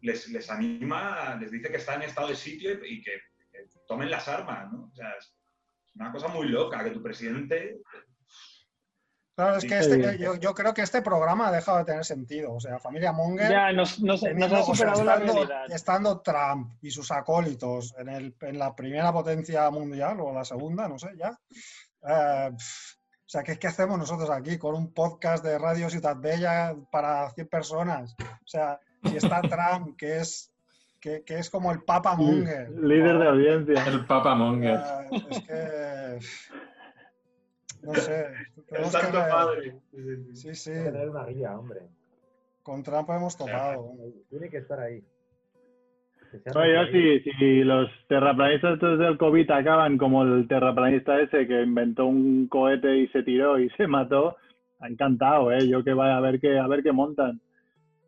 [0.00, 3.12] les, les anima, les dice que está en estado de sitio y, y que,
[3.50, 4.90] que tomen las armas, ¿no?
[4.92, 5.34] O sea, es
[5.94, 7.80] una cosa muy loca que tu presidente...
[9.38, 12.54] Claro, es que este, yo, yo creo que este programa ha dejado de tener sentido.
[12.54, 13.50] O sea, familia Monger.
[13.50, 15.64] Ya, nos, nos, nos teniendo- ha o sea, superado la estando, realidad.
[15.76, 20.88] estando Trump y sus acólitos en, el, en la primera potencia mundial o la segunda,
[20.88, 21.38] no sé, ya.
[22.08, 22.50] eh,
[23.26, 27.28] o sea, ¿qué, ¿qué hacemos nosotros aquí con un podcast de Radio Ciudad Bella para
[27.30, 28.14] 100 personas?
[28.20, 30.54] O sea, si está Trump, que es,
[31.00, 32.70] que, que es como el Papa Monger.
[32.70, 33.84] Líder de audiencia.
[33.84, 34.78] El Papa Monger.
[35.48, 36.56] Eh, es que.
[37.82, 38.26] No sé.
[38.68, 39.28] El que Santo ver.
[39.28, 39.80] Padre.
[40.32, 40.70] Sí, sí.
[40.70, 41.80] que tener una guía, hombre.
[42.62, 43.92] Con Trump hemos topado.
[44.30, 45.04] Tiene que estar ahí.
[46.30, 51.62] Que No, yo si, si los terraplanistas del COVID acaban como el terraplanista ese que
[51.62, 54.36] inventó un cohete y se tiró y se mató,
[54.80, 55.68] encantado, ¿eh?
[55.68, 57.40] Yo que vaya a ver qué, a ver qué montan.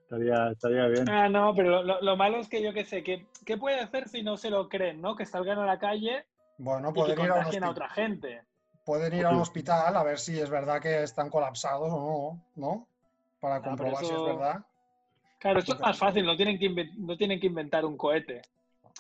[0.03, 1.09] Estaría, estaría bien.
[1.09, 3.79] Ah, no, pero lo, lo- lo malo es que yo qué sé, ¿qué, ¿qué puede
[3.81, 5.15] hacer si no se lo creen, no?
[5.17, 6.25] Que salgan a la calle
[6.57, 8.41] Bueno, y que pueden ir, a un a otra gente.
[8.87, 12.63] pueden ir a un hospital a ver si es verdad que están colapsados o no,
[12.71, 12.89] ¿no?
[13.39, 14.65] Para Ah, comprobar si es eso- verdad.
[15.39, 18.43] Claro, esto es más fácil, no tienen que, no tienen que inventar un cohete.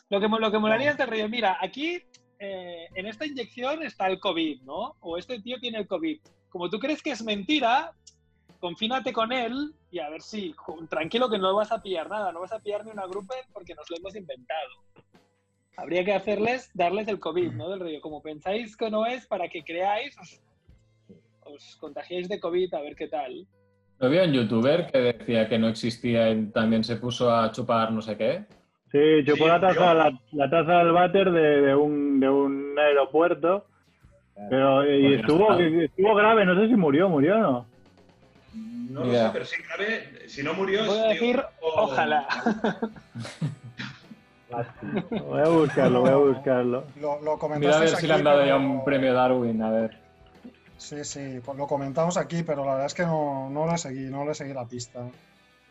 [0.09, 2.01] Lo que, lo que molaría es de rollo, mira, aquí
[2.39, 4.97] eh, en esta inyección está el COVID, ¿no?
[5.01, 6.21] O este tío tiene el COVID.
[6.49, 7.93] Como tú crees que es mentira,
[8.61, 10.55] confínate con él y a ver si,
[10.89, 13.75] tranquilo que no vas a pillar nada, no vas a pillar ni una grupa porque
[13.75, 14.71] nos lo hemos inventado.
[15.77, 17.69] Habría que hacerles, darles el COVID, ¿no?
[17.69, 20.41] Del rollo, como pensáis que no es, para que creáis, os,
[21.43, 23.47] os contagiéis de COVID a ver qué tal.
[24.01, 27.91] Lo vi un youtuber que decía que no existía y también se puso a chupar
[27.93, 28.45] no sé qué.
[28.93, 32.29] Sí, chupó Sí, la taza, yo- la, la taza del váter de, de un, de
[32.29, 33.67] un aeropuerto,
[34.49, 37.67] pero y Pues estuvo, estuvo grave, no sé si murió, murió o no.
[38.55, 40.29] No lo sé, pero sí, grave.
[40.29, 42.27] Si no murió, Voy a es- decir, o- ojalá.
[45.11, 46.85] Voy a buscarlo, voy a buscarlo.
[47.01, 50.08] Lo, lo Mira a ver si le han dado ya un premio Darwin, a ver.
[50.79, 54.07] Sí, sí, pues lo comentamos aquí, pero la verdad es que no, no le seguí,
[54.07, 55.01] no le seguí la pista.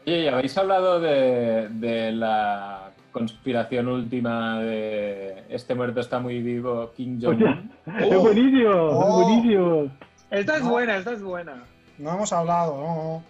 [0.06, 6.92] Oye, ¿y habéis hablado de, de la conspiración última de este muerto está muy vivo,
[6.96, 7.72] Kim Jong-un?
[8.00, 9.22] Es buenísimo, Oh.
[9.22, 9.92] es buenísimo.
[10.30, 10.70] Esta es No.
[10.72, 11.64] buena, esta es buena.
[11.98, 13.24] No hemos hablado, no.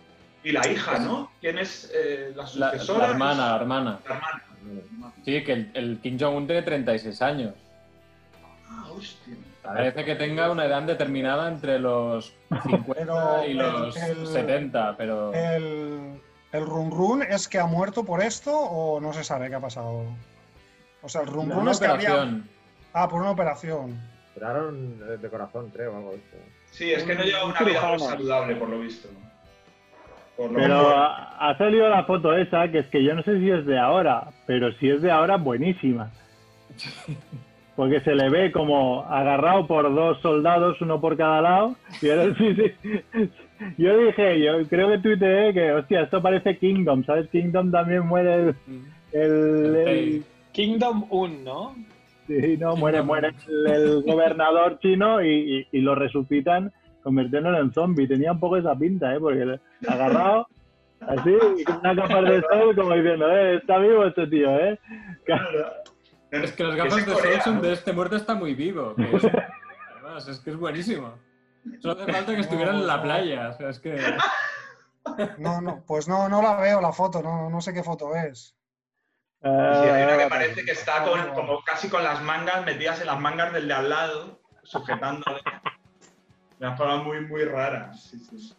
[0.44, 1.30] Y la hija, ¿no?
[1.42, 3.06] ¿Quién es eh, la La, sucesora?
[3.08, 4.00] la hermana, la hermana.
[4.10, 4.44] La hermana.
[5.24, 7.54] Sí, que el, el Kim Jong-un tiene 36 años.
[8.70, 9.36] Ah, hostia.
[9.68, 15.34] Parece que tenga una edad determinada entre los 50 Pero y los el- 70, pero...
[15.34, 16.22] El,
[16.54, 19.60] el run run es que ha muerto por esto o no se sabe qué ha
[19.60, 20.04] pasado.
[21.02, 22.50] O sea, el run run Una es que operación.
[22.94, 24.00] Ah, por una operación.
[24.36, 26.38] Operaron de corazón, creo, algo de esto.
[26.72, 29.10] Sí, es que no lleva Un una vida muy saludable, por lo visto.
[30.38, 33.50] Por lo Pero ha salido la foto esa, que es que yo no sé si
[33.50, 36.10] es de ahora, pero si es de ahora, buenísima.
[37.78, 41.76] porque se le ve como agarrado por dos soldados, uno por cada lado.
[42.02, 43.30] Y era, sí, sí.
[43.78, 47.30] Yo dije, yo creo que tuiteé que, hostia, esto parece Kingdom, ¿sabes?
[47.30, 48.56] Kingdom también muere el...
[49.14, 51.76] el- el- Kingdom 1, ¿no?
[52.28, 56.72] sí, no, muere, muere el, el gobernador chino y, y- y lo resucitan
[57.04, 58.08] convirtiéndolo en zombie.
[58.08, 59.20] Tenía un poco esa pinta, ¿eh?
[59.20, 60.48] Porque agarrado
[61.02, 64.80] así, y con una capa de sol, como diciendo, eh, está vivo este tío, ¿eh?
[66.32, 68.94] Es que las gafas de sol son de este muerto está muy vivo.
[68.96, 69.24] que es-
[69.94, 71.14] además, es que es buenísimo.
[71.82, 73.50] Solo hace falta que estuvieran en la playa.
[73.50, 73.98] O sea, es que.
[75.38, 78.56] No, no, pues no, no la veo la foto, no, no sé qué foto es.
[79.42, 83.00] Sí, hay una que Ah, parece que está con, como casi con las mangas metidas
[83.02, 85.40] en las mangas del de al lado, sujetándole.
[86.60, 87.94] Una forma muy, muy rara.
[87.94, 88.54] Sí, sí.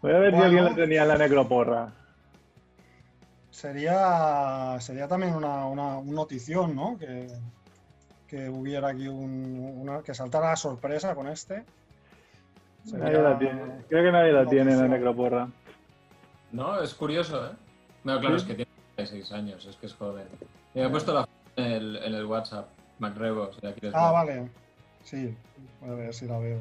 [0.00, 0.44] Voy a ver si Bueno.
[0.44, 1.92] alguien lo tenía en la necroporra.
[3.52, 6.96] Sería, sería también una, una, un notición, ¿no?
[6.98, 7.26] Que,
[8.26, 11.62] que hubiera aquí un, una, que saltara la sorpresa con este.
[12.84, 13.62] Sería- Nadie la tiene.
[13.90, 15.48] Creo que nadie la una tiene en la necroporra.
[16.50, 17.50] No, es curioso, ¿eh?
[18.04, 18.42] No, claro, Sí.
[18.42, 20.26] es que tiene 36 años, es que es joven.
[20.74, 22.68] Me he puesto la en el, en el WhatsApp,
[23.00, 23.92] MacRebo, si Ah, ver.
[23.92, 24.50] vale.
[25.04, 25.36] Sí,
[25.86, 26.60] a ver si la veo.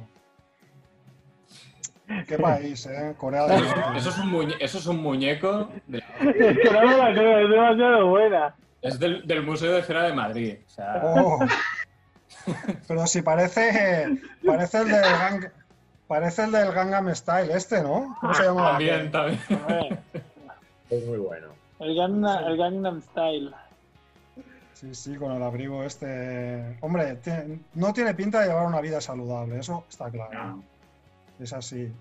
[2.28, 3.14] ¿Qué país, eh?
[3.18, 3.98] Corea del Norte.
[4.00, 5.70] eso es un muñe- eso es un muñeco.
[5.88, 8.56] de- Es que no me la creo, es demasiado buena.
[8.82, 10.58] es del, del Museo de Cera de Madrid.
[10.66, 11.40] O sea, Oh.
[12.88, 15.46] Pero si parece, parece el del Gang,
[16.08, 18.18] parece el del Gangnam Style este, ¿no?
[18.20, 18.70] ¿Cómo se llama?
[18.72, 19.40] también, también.
[20.90, 21.48] Es muy bueno.
[21.80, 23.52] el, Gangnam, el Gangnam Style.
[24.74, 26.78] Sí, sí, con el abrigo este.
[26.82, 27.20] Hombre,
[27.76, 30.64] no tiene pinta de llevar una vida saludable, eso está claro.
[31.42, 31.92] Es así.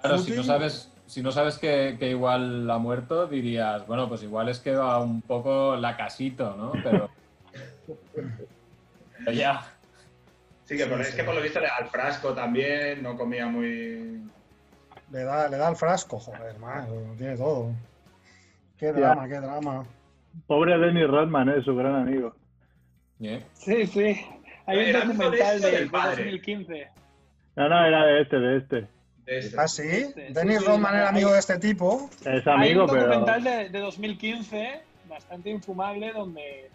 [0.00, 4.22] Claro, si no sabes, si no sabes que, que igual ha muerto, dirías, bueno, pues
[4.22, 6.72] igual es que va un poco lacasito, ¿no?
[6.84, 7.10] Pero.
[9.18, 9.66] Pero ya.
[10.64, 13.16] Sí, que por, Sí, es que por lo visto le da al frasco también, no
[13.16, 14.22] comía muy.
[15.10, 17.72] Le da, le da el frasco, joder, man, lo tiene todo.
[18.76, 19.84] Qué drama, qué drama.
[20.46, 22.34] Pobre Dennis Rodman, es su gran amigo.
[23.20, 23.42] ¿eh?
[23.54, 24.26] Sí, sí.
[24.66, 26.24] Hay un documental de, del de padre.
[26.24, 26.90] 2015.
[27.56, 28.76] No, no, era de este, de este.
[29.24, 29.56] de este.
[29.58, 29.82] Ah, sí.
[30.30, 32.08] Dennis sí, Rodman era hay- amigo de este tipo.
[32.24, 33.02] Es Hay amigo, un pero.
[33.06, 36.70] documental de, de 2015 bastante infumable donde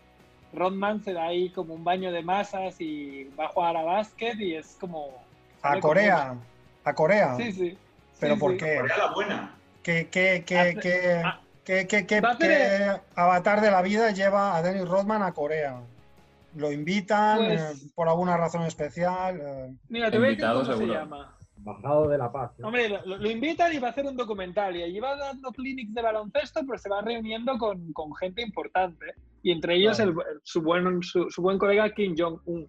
[0.53, 4.39] Rodman se da ahí como un baño de masas y va a jugar a básquet
[4.39, 5.21] y es como...
[5.61, 6.35] A Corea.
[6.83, 7.35] A Corea.
[7.37, 7.77] Sí, sí.
[8.19, 8.57] ¿Pero Sí, por sí.
[8.57, 8.77] qué?
[8.79, 9.55] Corea la buena.
[9.83, 11.39] ¿Qué, qué, qué, qué, ah.
[11.63, 12.21] qué, qué, qué-
[13.15, 15.79] avatar de la vida lleva a Dennis Rodman a Corea?
[16.55, 19.39] ¿Lo invitan Pues- eh, por alguna razón especial?
[19.41, 20.93] eh, Mira, te voy a decir Invitado cómo seguro.
[20.93, 21.37] se llama.
[21.63, 22.51] Bajado de la paz.
[22.57, 22.67] ¿no?
[22.67, 25.93] Hombre, lo, lo invitan y va a hacer un documental y allí va dando clinics
[25.93, 30.61] de baloncesto, pero se va reuniendo con, con gente importante y entre ellos el- su,
[30.63, 32.67] buen, su, su buen colega Kim Jong-un.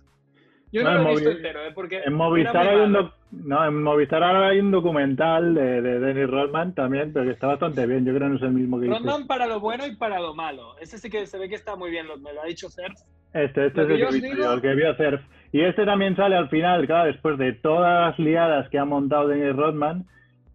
[0.72, 1.72] Yo no, No, lo he visto entero, ¿eh?
[1.74, 3.04] porque En Movistar, hay un malo.
[3.04, 7.32] doc- no, en Movistar ahora hay un documental de, de Dennis Rodman también, pero que
[7.32, 8.04] está bastante bien.
[8.06, 8.98] Yo creo que no es el mismo que dice.
[8.98, 10.76] Rodman para lo bueno y para lo malo.
[10.80, 12.94] Ese sí que se ve que está muy bien, lo- me lo ha dicho Cerf.
[13.34, 15.20] Este, este Lo es el que, digo- el que vio Surf.
[15.52, 19.28] Y este también sale al final, claro, después de todas las liadas que ha montado
[19.28, 20.06] Dennis Rodman.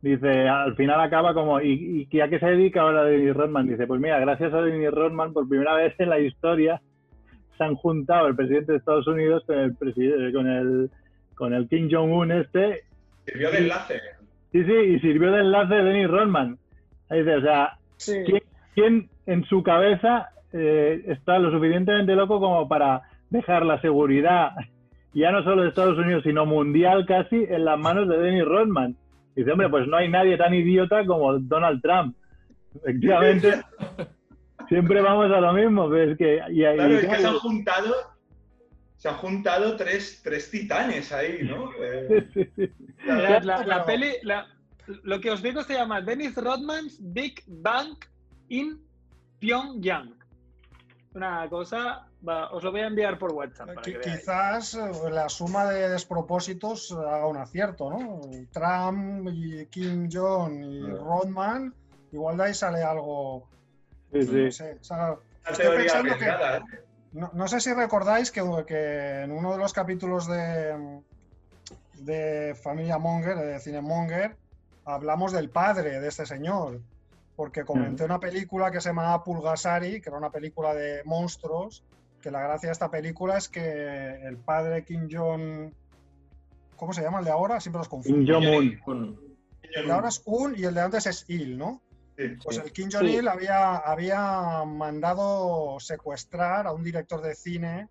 [0.01, 3.67] Dice, al final acaba como, ¿y, y a qué se dedica ahora Dennis Rodman?
[3.67, 6.81] Dice, pues mira, gracias a Dennis Rodman, por primera vez en la historia,
[7.57, 10.89] se han juntado el presidente de Estados Unidos con el, preside- con el,
[11.35, 12.83] con el Kim Jong-un este.
[13.25, 13.99] Sirvió de enlace.
[14.51, 16.57] Sí, sí, y sirvió de enlace de Dennis Rodman.
[17.09, 18.13] Dice, o sea, Sí.
[18.25, 18.41] ¿quién,
[18.75, 24.51] quién en su cabeza eh, está lo suficientemente loco como para dejar la seguridad,
[25.13, 28.95] ya no solo de Estados Unidos, sino mundial casi, en las manos de Dennis Rodman?
[29.35, 32.15] Dice, hombre, pues no hay nadie tan idiota como Donald Trump.
[32.75, 33.53] Efectivamente,
[34.69, 35.89] siempre vamos a lo mismo.
[35.89, 37.93] pero es que, y, y- Claro, es que se han juntado.
[38.97, 41.69] Se han juntado tres, tres titanes ahí, ¿no?
[41.79, 42.71] Eh, sí, sí.
[43.05, 44.47] Mirad, la, peli, la-
[45.03, 47.95] lo que os digo se llama Dennis Rodman's Big Bang
[48.49, 48.81] in
[49.39, 50.15] Pyongyang.
[51.13, 53.67] Una cosa, va, os lo voy a enviar por WhatsApp.
[53.75, 53.99] Para que.
[53.99, 58.21] Quizás eh, la suma de despropósitos haga un acierto, ¿no?
[58.51, 60.81] Trump y Kim Jong y.
[60.91, 61.73] Rodman,
[62.11, 63.47] igual de ahí sale algo.
[64.25, 64.43] Sí, sí.
[64.43, 66.61] No sé, o sea, Una Estoy teoría pensando que- arriesgada, ¿eh?
[67.13, 71.01] No, no sé si recordáis que, que en uno de los capítulos de,
[71.99, 74.35] de Familia Monger, de Cine Monger,
[74.85, 76.81] hablamos del padre de este señor,
[77.35, 81.83] porque comenté una película que se llamaba Pulgasari, que era una película de monstruos,
[82.21, 85.71] que la gracia de esta película es que el padre Kim Jong...
[86.75, 87.59] ¿Cómo se llama el de ahora?
[87.59, 88.17] Siempre los confundo.
[88.17, 88.81] Kim Jong-un.
[88.85, 91.81] Un- El de ahora es Un y el de antes es Il, ¿no?
[92.17, 92.35] Sí.
[92.43, 97.87] Pues el Kim Jong-il había, había mandado secuestrar a un director de cine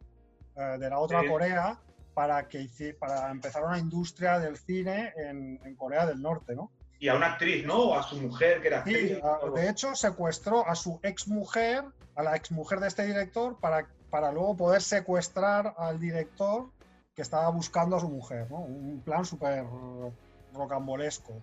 [0.57, 1.29] eh, de la otra Sí.
[1.29, 1.79] Corea
[2.13, 6.73] para, que, para empezar una industria del cine en, en Corea del Norte, ¿no?
[6.99, 7.77] Y a una actriz, ¿no?
[7.91, 9.55] O a su mujer, que era Sí, actriz.
[9.55, 11.85] de hecho secuestró a su exmujer,
[12.15, 16.71] a la exmujer de este director, para, para luego poder secuestrar al director
[17.15, 18.61] que estaba buscando a su mujer, ¿no?
[18.61, 19.65] Un plan súper
[20.55, 21.35] rocambolesco.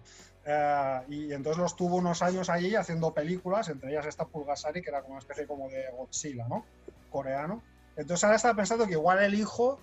[0.45, 4.89] Eh, y entonces los tuvo unos años allí haciendo películas, entre ellas esta Pulgasari, que
[4.89, 6.65] era como una especie como de Godzilla, ¿no?
[7.09, 7.63] Coreano.
[7.95, 9.79] Entonces ahora estaba pensando que igual el hijo,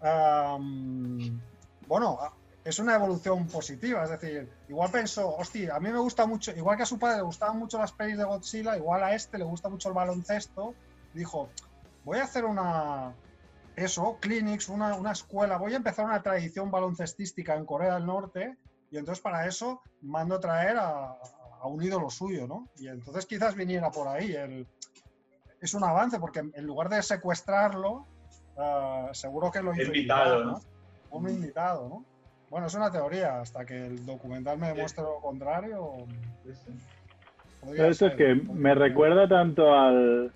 [0.00, 1.40] am,
[1.86, 2.18] bueno,
[2.64, 6.76] es una evolución positiva, es decir, igual pensó, hostia, a mí me gusta mucho, igual
[6.76, 9.44] que a su padre le gustaban mucho las pelis de Godzilla, igual a este le
[9.44, 10.74] gusta mucho el baloncesto,
[11.14, 11.50] dijo,
[12.04, 13.14] voy a hacer una,
[13.76, 18.56] eso, clinics, una, una escuela, voy a empezar una tradición baloncestística en Corea del Norte
[18.90, 21.16] y entonces para eso mando a traer a,
[21.60, 22.68] a un ídolo suyo, ¿no?
[22.78, 24.66] Y entonces quizás viniera por ahí, el,
[25.60, 28.06] es un avance porque en lugar de secuestrarlo,
[28.56, 30.60] ah, seguro que lo hizo Invitado.
[31.10, 32.04] Un invitado, ¿no?
[32.50, 36.06] Bueno, es una teoría, hasta que el documental me demuestre lo contrario.
[37.76, 40.32] esto es que me recuerda tanto al,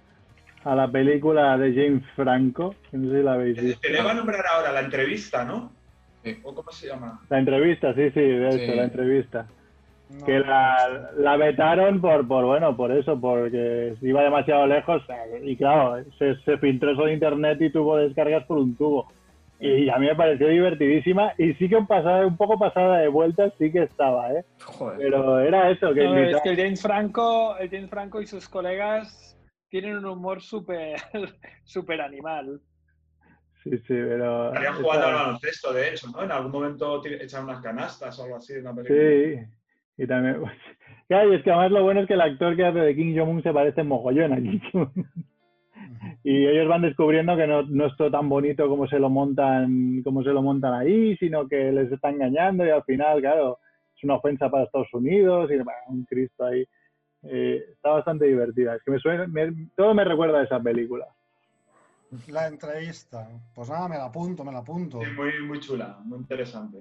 [0.64, 3.88] a la película de James Franco, que no sé si la habéis Te visto.
[3.88, 5.72] le va a nombrar ahora la entrevista, ¿no?
[6.24, 6.38] Sí.
[6.42, 7.20] ¿O cómo se llama?
[7.28, 8.76] La entrevista, sí, sí, de hecho, Sí.
[8.76, 9.46] la entrevista.
[10.10, 15.02] No, Que la, la vetaron por, por, bueno, por eso, porque iba demasiado lejos
[15.42, 19.06] y claro, se, se filtró eso en internet y tuvo descargas por un tubo.
[19.60, 23.08] Y a mí me pareció divertidísima y sí que un, pasada, un poco pasada de
[23.08, 24.44] vueltas sí que estaba, ¿eh?
[24.62, 24.98] Joder.
[24.98, 28.48] Pero era eso, que No, es que el James Franco, el James Franco y sus
[28.48, 29.38] colegas
[29.70, 30.96] tienen un humor súper
[31.64, 32.60] súper animal.
[33.64, 34.48] Sí, sí, pero...
[34.48, 36.22] Estarían jugando al baloncesto, de hecho, ¿no?
[36.22, 39.00] En algún momento echan unas canastas o algo así en la película.
[39.00, 40.36] Sí, y también...
[41.08, 43.14] Claro, y es que además lo bueno es que el actor que hace de Kim
[43.14, 45.06] Jong-un se parece mogollón a Kim Jong-un.
[46.22, 50.00] Y ellos van descubriendo que no, no es todo tan bonito como se lo montan
[50.02, 53.58] como se lo montan ahí, sino que les está engañando y al final, claro,
[53.94, 56.64] es una ofensa para Estados Unidos y bueno, un Cristo ahí.
[57.24, 58.76] Eh, está bastante divertida.
[58.76, 61.06] Es que me suena, me- todo me recuerda a esa película.
[62.28, 63.28] La entrevista.
[63.54, 65.00] Pues nada, me la apunto, me la apunto.
[65.00, 66.78] Sí, muy, muy chula, muy interesante.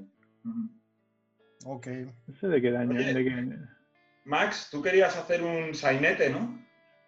[1.65, 1.87] Ok.
[2.27, 2.91] No sé de qué año.
[2.91, 3.13] Oye.
[3.13, 3.57] de qué-
[4.25, 6.59] Max, tú querías hacer un sainete, ¿no?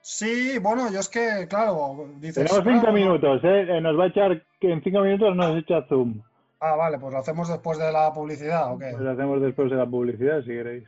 [0.02, 2.46] Sí, bueno, yo es que, claro, dices.
[2.46, 3.66] Tenemos cinco minutos, ¿eh?
[3.78, 6.22] Eh, Nos va a echar, que en cinco minutos nos echa Zoom.
[6.60, 8.80] Ah, vale, pues lo hacemos después de la publicidad, ¿ok?
[8.92, 10.84] Pues lo hacemos después de la publicidad, si queréis.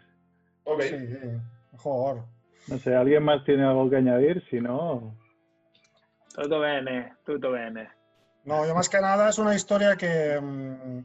[0.65, 0.81] Ok.
[0.81, 1.17] Sí, sí.
[1.77, 2.23] Joder.
[2.67, 4.43] No sé, ¿alguien más tiene algo que añadir?
[4.49, 5.15] Si no...
[6.37, 7.89] Tutto bene, tutto bene.
[8.43, 11.03] No, yo más que nada es una historia que, mm,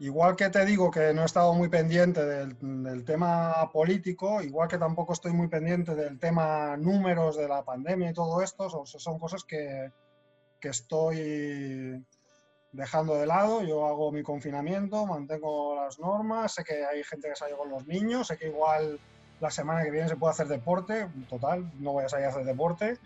[0.00, 4.68] igual que te digo que no he estado muy pendiente del, del tema político, igual
[4.68, 8.86] que tampoco estoy muy pendiente del tema números de la pandemia y todo esto, son,
[8.86, 9.90] son cosas que,
[10.60, 12.04] que estoy
[12.70, 13.62] dejando de lado.
[13.62, 17.86] Yo hago mi confinamiento, mantengo las normas, sé que hay gente que sale con los
[17.86, 19.00] niños, sé que igual
[19.40, 22.44] la semana que viene se puede hacer deporte, total, no voy a salir a hacer
[22.44, 22.98] deporte.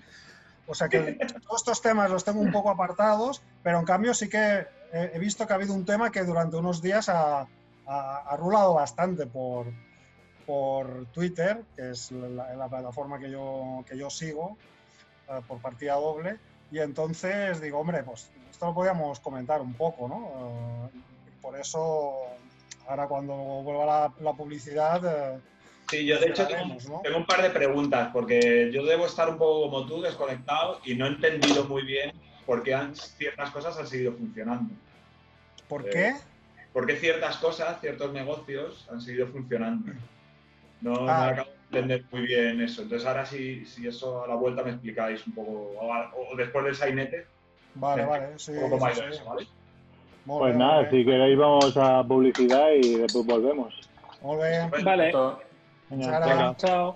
[0.66, 1.14] O sea que
[1.46, 5.18] todos estos temas los tengo un poco apartados, pero en cambio sí que he, he
[5.18, 7.40] visto que ha habido un tema que durante unos días ha,
[7.86, 9.66] ha- ha rulado bastante por,
[10.46, 14.56] por Twitter, que es la, la plataforma que yo, que yo sigo
[15.28, 16.38] eh, por partida doble.
[16.70, 20.88] Y entonces digo, hombre, pues esto lo podíamos comentar un poco, ¿no?
[20.94, 20.98] Eh,
[21.36, 22.14] y por eso,
[22.88, 25.40] ahora cuando vuelva la, la publicidad, eh,
[25.92, 27.00] Sí, yo de hecho tengo, Hablaremos, ¿no?
[27.02, 30.94] tengo un par de preguntas, porque yo debo estar un poco como tú, desconectado, y
[30.94, 32.12] no he entendido muy bien
[32.46, 34.74] por qué han- ciertas cosas han seguido funcionando.
[35.68, 36.12] ¿por Eh, qué?
[36.72, 39.92] ¿Por qué ciertas cosas, ciertos negocios han seguido funcionando?
[40.80, 41.28] No, no Ah.
[41.28, 42.82] acabo de entender muy bien eso.
[42.82, 46.34] Entonces ahora si, si eso a la vuelta me explicáis un poco, o, a- o
[46.36, 47.26] después del sainete,
[47.74, 48.52] Vale, vale, sí.
[48.52, 49.02] un poco sí, sí.
[49.10, 49.46] eso, ¿vale?
[50.24, 53.74] Pues nada, si queréis vamos a publicidad y después volvemos.
[54.40, 54.66] Bé.
[54.70, 55.12] Pues, Vale,
[56.00, 56.94] Chao.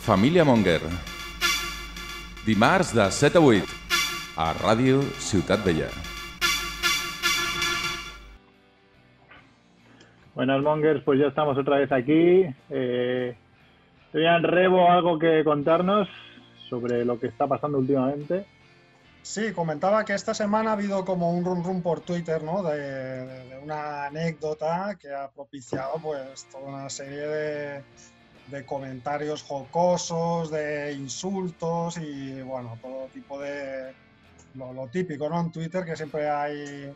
[0.00, 0.80] Família Monger.
[2.46, 3.64] Dimarts de 7 a 8
[4.36, 5.88] a Ràdio Ciutat Vella.
[10.36, 12.46] Buenas Mongers, pues ya estamos otra vez aquí.
[12.70, 13.36] Eh,
[14.12, 16.08] ¿Tenían Rebo algo que contarnos
[16.70, 18.46] sobre lo que está pasando últimamente?
[19.28, 22.62] Sí, comentaba que esta semana ha habido como un run run por Twitter, ¿no?
[22.62, 27.82] De, una anécdota que ha propiciado pues toda una serie
[28.46, 33.92] de, comentarios jocosos, de insultos y bueno, todo tipo de
[34.54, 35.40] lo, típico, ¿no?
[35.40, 36.90] En Twitter que siempre hay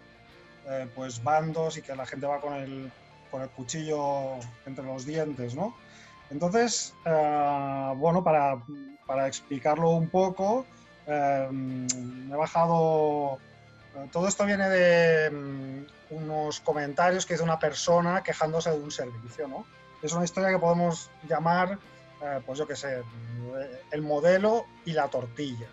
[0.71, 2.91] eh, pues bandos y que la gente va con el,
[3.31, 5.77] con el cuchillo entre los dientes, ¿no?
[6.31, 8.57] Entonces, eh, bueno, para
[9.07, 10.65] para explicarlo un poco,
[11.07, 13.39] me he bajado.
[13.97, 18.91] eh, Todo esto viene de mm, unos comentarios que hizo una persona quejándose de un
[18.91, 19.67] servicio, ¿no?
[20.03, 21.79] Es una historia que podemos llamar,
[22.23, 23.03] eh, pues yo qué sé,
[23.91, 25.69] el modelo y la tortilla,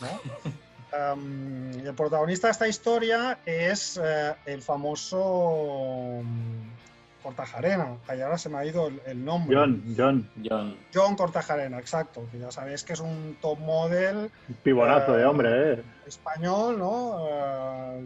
[0.00, 0.20] ¿no?
[1.12, 6.70] Um, y el protagonista de esta historia es eh, el famoso mm,
[7.28, 9.54] Cortajarena, que ahora se me ha ido el, el nombre.
[9.56, 10.76] John, John, John.
[10.94, 15.26] John Cortajarena, exacto, que ya sabéis que es un top model un pibonazo de Eh,
[15.26, 15.82] hombre, ¿eh?
[16.06, 17.26] español, ¿no?
[17.28, 18.04] Eh,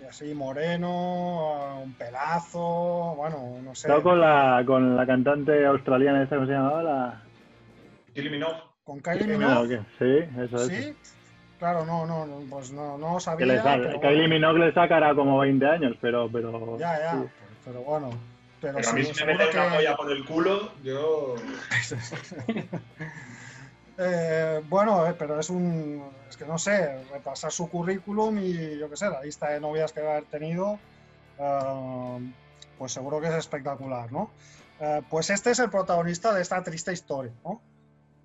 [0.00, 3.86] y así moreno, eh, un pelazo, bueno, no sé.
[3.88, 6.82] Estaba con la, con la cantante australiana esa, ¿cómo se llamaba?
[6.82, 7.22] La...
[8.14, 8.62] Kylie Minogue.
[8.84, 10.68] Con Kylie Minogue, Minogue, Sí, eso es.
[10.68, 10.96] ¿sí?
[11.58, 13.46] Claro, no, no, no, pues no, no lo Que sabía.
[13.46, 14.28] le pero Kylie.
[14.28, 16.28] Minogue le sacará como 20 años, pero...
[16.32, 17.18] pero Ya, ya, sí.
[17.66, 18.08] Pero bueno.
[18.62, 21.34] Pero, Pero a mí si me meten una que- polla por el culo, yo...
[23.98, 26.04] Eh, bueno, eh, pero es un.
[26.28, 29.90] Es que no sé, repasar su currículum y yo qué sé, la lista de novias
[29.92, 30.78] que va a haber tenido,
[31.38, 32.32] eh,
[32.76, 34.30] pues seguro que es espectacular, ¿no?
[34.80, 37.62] Eh, pues este es el protagonista de esta triste historia, ¿no?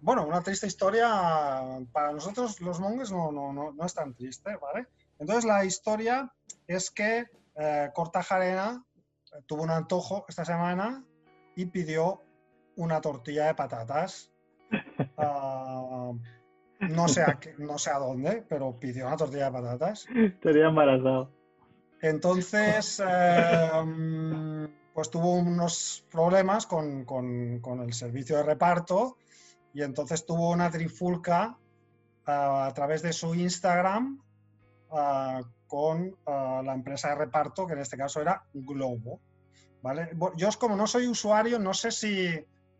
[0.01, 1.07] Bueno, una triste historia
[1.93, 4.87] para nosotros los monjes no, no, no, no es tan triste, ¿vale?
[5.19, 6.29] Entonces la historia
[6.67, 8.83] es que eh, Cortajarena
[9.45, 11.03] tuvo un antojo esta semana
[11.55, 12.21] y pidió
[12.75, 14.32] una tortilla de patatas.
[15.17, 16.11] Ah,
[16.79, 20.07] no, sé a qué- no sé a dónde, pero pidió una tortilla de patatas.
[20.15, 21.29] Estaría embarazado.
[22.01, 29.17] Entonces, eh, pues tuvo unos problemas con, con- con el servicio de reparto
[29.73, 31.57] y entonces tuvo una trifulca
[32.25, 34.21] ah, a través de su Instagram
[34.91, 35.41] ah,
[35.72, 39.22] con ah, la empresa de reparto, que en este caso era Globo.
[39.82, 40.09] ¿vale?
[40.36, 42.30] Yo, como no soy usuario, no sé si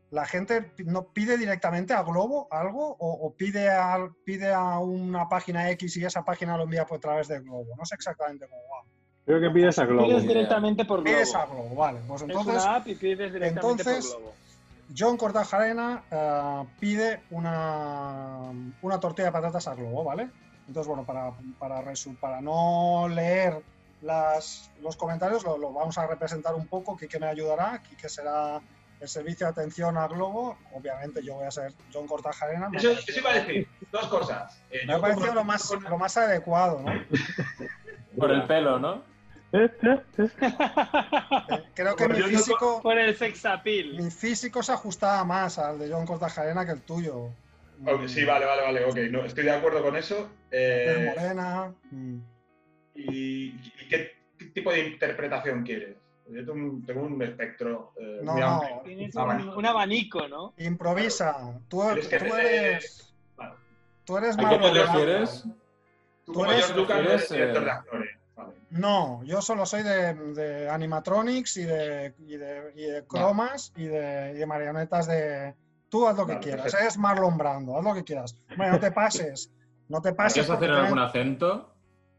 [0.10, 5.30] la gente no pide directamente a Globo algo o, o pide, a, pide a una
[5.30, 7.68] página X y esa página lo envía por través de Globo.
[7.78, 8.84] No sé exactamente cómo va.
[9.26, 10.08] Creo que pides a Globo.
[10.08, 11.16] Pides directamente por Globo.
[11.16, 12.02] Pides a Globo, vale.
[12.06, 14.34] Pues Es entonces, una app y pides directamente entonces- por Globo.
[14.98, 20.30] John Cortajarena eh, pide una, una tortilla de patatas a Globo, ¿vale?
[20.72, 23.61] Entonces, bueno, para, para, resu- para no leer
[24.01, 26.95] las, los comentarios, lo, lo vamos a representar un poco.
[26.95, 27.82] Quique me ayudará.
[27.84, 28.61] Quique será
[29.01, 30.57] el servicio de atención a Globo.
[30.74, 32.69] Obviamente, yo voy a ser John Cortajarena.
[32.74, 34.61] Eso, eso iba a decir, dos cosas.
[34.72, 36.89] Eh, me ha parecido lo más, lo más adecuado, ¿no?
[38.17, 39.03] Por el pelo, ¿no?
[41.74, 43.97] Creo que mi físico, Por el sex appeal.
[43.97, 47.28] mi físico se ajustaba más al de John Cortajarena que el tuyo.
[47.86, 50.30] Ok, sí, vale, vale, vale, ok, no, estoy de acuerdo con eso.
[50.52, 51.74] Es Eh, morena.
[51.92, 52.18] mm.
[52.96, 55.98] y, y qué, qué tipo de interpretación quieres?
[56.28, 58.82] Yo tengo un, tengo un espectro eh, No, muy no.
[58.86, 60.54] Tienes Ah, un, abanico, ¿no?
[60.58, 61.60] Improvisa.
[61.68, 63.14] Tú, Tienes que tú tener- eres.
[64.06, 65.00] Tú eres ¿A qué Marlon te Brando.
[65.00, 65.44] refieres?
[66.26, 68.10] Tú Tú eres- George Lucas no eres, eres director eh, de actores.
[68.36, 68.54] Vale.
[68.70, 73.86] No, yo solo soy de, de animatronics y de, y de, y de cromas y
[73.86, 75.54] de, y de marionetas de.
[75.92, 76.74] Tú haz lo que Vale, quieras.
[76.74, 78.34] Eres Marlon Brando, haz lo que quieras.
[78.56, 79.52] Bueno, no te pases.
[79.89, 80.34] No te pases.
[80.36, 81.68] ¿Quieres hacer ten, algún acento?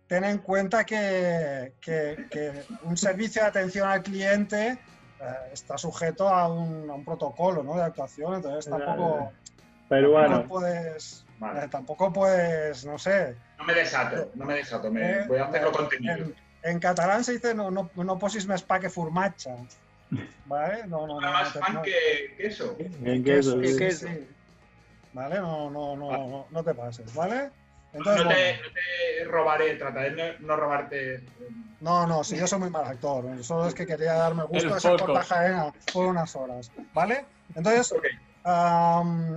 [0.06, 4.72] ten en cuenta que, que- que un servicio de atención al cliente
[5.20, 7.74] eh, está sujeto a un, a un protocolo ¿no?
[7.76, 9.32] de actuación, entonces tampoco,
[9.88, 10.28] Peruano.
[10.40, 11.24] tampoco puedes.
[11.38, 11.64] Vale.
[11.64, 15.44] eh, tampoco puedes, no sé, No me desato, no me desato, me, Eh, voy a
[15.46, 16.14] hacerlo eh, contenido.
[16.14, 19.50] En, en catalán se dice no, no, no posis més pa que formatge.
[20.46, 20.86] ¿Vale?
[20.86, 21.20] No, no, no.
[21.20, 21.90] Nada más no te- fan no- que,
[22.36, 23.90] que queso, queso, sí, sí.
[23.90, 24.28] sí, sí.
[25.12, 25.36] ¿Vale?
[25.40, 27.50] No, no, no, no, no te pases, ¿vale?
[27.92, 31.22] No Entonces, te, bueno, no te robaré, trataré de no, robarte.
[31.80, 34.92] no, no, si yo soy muy mal actor, solo es que quería darme gusto ser
[34.92, 35.06] foco.
[35.12, 37.26] Cortajarena por unas horas, ¿vale?
[37.54, 37.94] Entonces,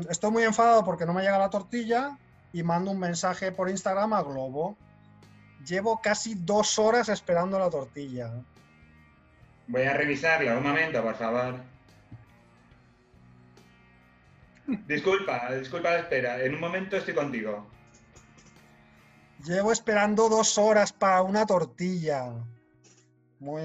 [0.09, 2.17] estoy muy enfadado porque no me llega la tortilla
[2.53, 4.77] y mando un mensaje por Instagram a Globo.
[5.65, 8.31] Llevo casi dos horas esperando la tortilla.
[9.67, 11.59] Voy a revisarla un momento, por favor.
[14.87, 16.43] Disculpa, disculpa la espera.
[16.43, 17.67] En un momento estoy contigo.
[19.45, 22.33] Llevo esperando dos horas para una tortilla.
[23.39, 23.61] Muy,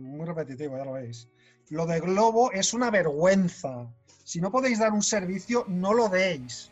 [0.00, 1.28] muy repetitivo, ya lo veis.
[1.70, 3.86] Lo de Globo es una vergüenza.
[4.22, 6.70] Si no podéis dar un servicio, no lo deis.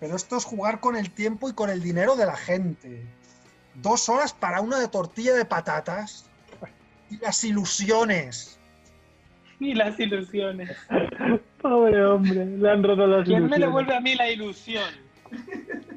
[0.00, 3.06] Pero esto es jugar con el tiempo y con el dinero de la gente.
[3.74, 6.27] Dos horas para una de tortilla de patatas.
[7.10, 8.54] Y las ilusiones.
[9.60, 10.70] Y las ilusiones.
[11.60, 13.66] Pobre hombre, le han roto las ¿Quién me ilusiones.
[13.66, 14.88] devuelve a mí la ilusión?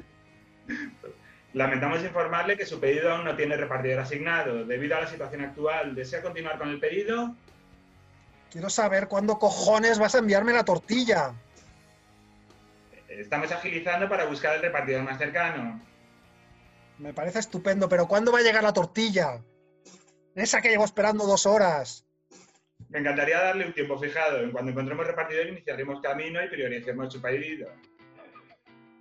[1.52, 4.64] Lamentamos informarle que su pedido aún no tiene repartidor asignado.
[4.64, 7.36] Debido a la situación actual, ¿desea continuar con el pedido?
[8.50, 11.32] Quiero saber cuándo cojones vas a enviarme la tortilla.
[13.08, 15.80] Estamos agilizando para buscar el repartidor más cercano.
[16.98, 19.38] Me parece estupendo, pero ¿cuándo va a llegar la tortilla?
[20.34, 22.06] Esa que llevo esperando dos horas.
[22.88, 24.40] Me encantaría darle un tiempo fijado.
[24.40, 27.68] En cuando encontremos repartidor, iniciaremos camino y prioricemos su pedido.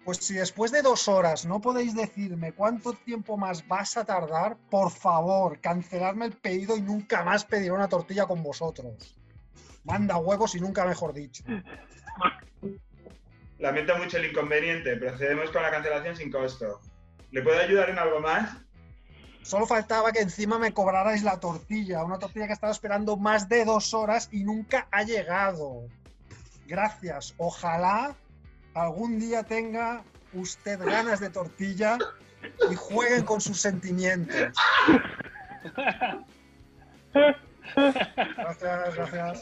[0.04, 4.58] Pues si después de dos horas no podéis decirme cuánto tiempo más vas a tardar,
[4.70, 9.16] por favor, canceladme el pedido y nunca más pediré una tortilla con vosotros.
[9.84, 11.44] Manda huevos y nunca mejor dicho.
[13.60, 14.98] Lamento mucho el inconveniente.
[14.98, 16.82] Procedemos con la cancelación sin costo.
[17.32, 18.58] ¿Le puedo ayudar en algo más?
[19.42, 23.66] Solo faltaba que encima me cobrarais la tortilla, una tortilla que estaba esperando más de
[23.66, 25.88] dos horas y nunca ha llegado.
[26.68, 27.34] Gracias.
[27.38, 28.16] Ojalá
[28.74, 31.98] algún día tenga usted ganas de tortilla
[32.70, 34.54] y jueguen con sus sentimientos.
[38.38, 39.42] Gracias, gracias.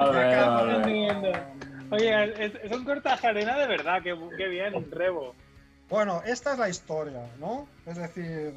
[0.00, 0.76] A ver, a ver.
[0.76, 1.32] Entiendo.
[1.90, 5.34] Oye, es, es un cortajarena de verdad, qué, qué bien, Rebo.
[5.88, 7.68] Bueno, esta es la historia, ¿no?
[7.86, 8.54] Es decir,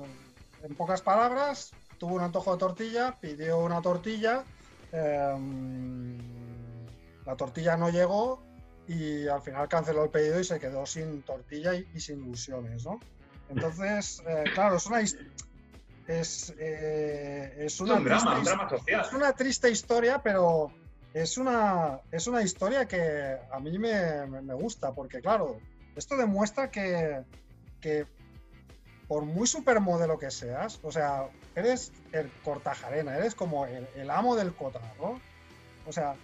[0.63, 4.45] en pocas palabras, tuvo un antojo de tortilla, pidió una tortilla,
[4.91, 6.17] em,
[7.25, 8.41] la tortilla no llegó
[8.87, 12.85] y al final canceló el pedido y se quedó sin tortilla y, y sin ilusiones,
[12.85, 13.01] ¿no?
[13.49, 18.63] Entonces, eh, claro, es una, es, eh, es Es una un drama, triste un drama
[18.65, 19.01] his- social.
[19.01, 20.71] es una triste historia, pero
[21.13, 25.59] es una, es una historia que a mí me, me- me gusta, porque claro,
[25.95, 27.21] esto demuestra que,
[27.81, 28.05] que
[29.07, 34.35] por muy supermodelo que seas, o sea, eres el cortajarena, eres como el, el amo
[34.35, 35.19] del cotarro.
[35.87, 36.15] O sea,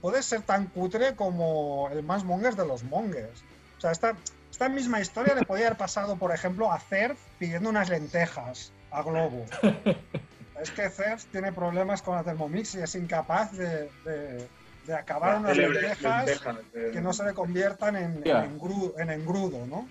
[0.00, 3.42] puedes ser tan cutre como el más mongers de los mongers.
[3.78, 4.14] O sea, esta,
[4.50, 9.02] esta misma historia le podía haber pasado, por ejemplo, a Cerf pidiendo unas lentejas a
[9.02, 9.44] Globo.
[10.60, 14.48] es que Cerf tiene problemas con la Thermomix y es incapaz de, de-
[14.88, 16.58] de acabar unas lentejas lentejas,
[16.92, 19.86] que no se le conviertan en, en, engru- en engrudo, ¿no?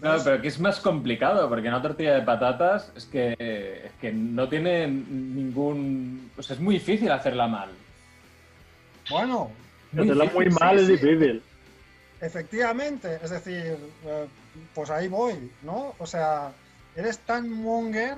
[0.00, 3.92] Claro, Entonces, pero que es más complicado, porque una tortilla de patatas es que, es
[4.00, 6.30] que no tiene ningún...
[6.36, 7.70] Pues es muy difícil hacerla mal.
[9.10, 9.50] Bueno,
[9.92, 11.06] Hacerlo muy difícil, mal sí, es sí.
[11.06, 11.42] difícil.
[12.20, 13.76] efectivamente, es decir,
[14.06, 14.26] eh,
[14.74, 15.94] pues ahí voy, ¿no?
[15.98, 16.52] O sea,
[16.94, 18.16] eres tan monger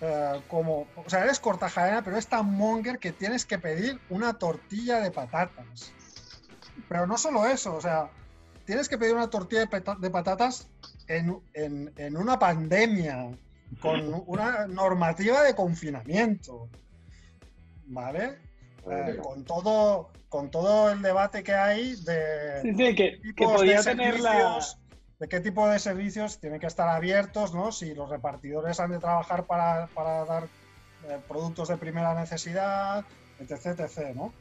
[0.00, 4.34] eh, como, o sea, eres cortajarena, pero eres tan monger que tienes que pedir una
[4.38, 5.92] tortilla de patatas.
[6.88, 8.10] Pero no solo eso, o sea,
[8.64, 10.68] tienes que pedir una tortilla de, peta- de patatas
[11.08, 13.28] en, en- en una pandemia,
[13.80, 16.68] con una normativa de confinamiento,
[17.86, 18.38] ¿vale?
[18.90, 23.78] Eh, con todo con todo el debate que hay de Sí, sí, que, que podía
[23.78, 24.60] de tener la...
[25.20, 27.70] de qué tipo de servicios tienen que estar abiertos, ¿no?
[27.70, 30.44] Si los repartidores han de trabajar para, para dar
[31.08, 33.04] eh, productos de primera necesidad,
[33.38, 34.32] etc, etc, ¿no?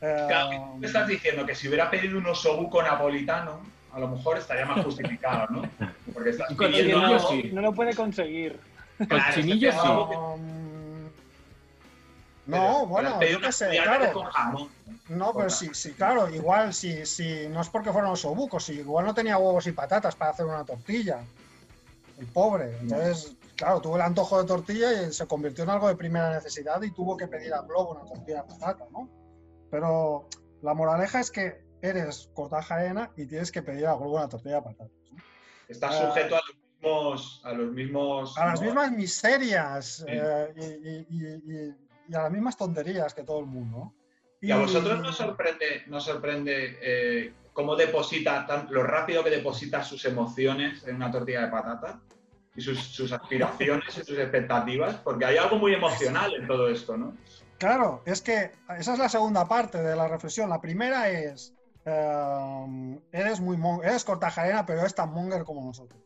[0.00, 3.60] Eh, Claro, me estás diciendo que si hubiera pedido un osobuco napolitano,
[3.92, 5.62] a lo mejor estaría más justificado, ¿no?
[6.14, 7.18] Porque estás pidiendo no,
[7.52, 8.58] no lo puede conseguir.
[9.08, 10.31] Cochinillo Claro, sí.
[12.46, 14.28] No, pero bueno, yo qué sé, claro.
[15.08, 19.06] No, pero sí, sí, claro, igual, si, si no es porque fueron los obucos, igual
[19.06, 21.20] no tenía huevos y patatas para hacer una tortilla.
[22.18, 22.78] El pobre.
[22.80, 26.80] Entonces, claro, tuvo el antojo de tortilla y se convirtió en algo de primera necesidad
[26.82, 29.08] y tuvo que pedir a Globo una tortilla de patata, ¿no?
[29.70, 30.28] Pero
[30.62, 34.62] la moraleja es que eres cortajarena y tienes que pedir a Globo una tortilla de
[34.62, 34.90] patatas.
[35.10, 35.18] ¿no?
[35.68, 36.08] Estás Ah.
[36.08, 37.40] sujeto a los mismos.
[37.44, 38.66] A los mismos A las ¿no?
[38.66, 40.04] mismas miserias Sí.
[40.08, 41.76] eh, y, y- y- y-
[42.12, 43.94] y a las mismas tonterías que todo el mundo.
[44.40, 49.82] Y a vosotros nos sorprende, nos sorprende eh, cómo deposita, tan, lo rápido que deposita
[49.82, 52.00] sus emociones en una tortilla de patata
[52.54, 56.96] y sus, sus aspiraciones y sus expectativas, porque hay algo muy emocional en todo esto,
[56.96, 57.16] ¿no?
[57.56, 60.50] Claro, es que esa es la segunda parte de la reflexión.
[60.50, 61.54] La primera es,
[61.86, 66.02] eh, eres muy eres cortajarena, pero eres tan monger como nosotros,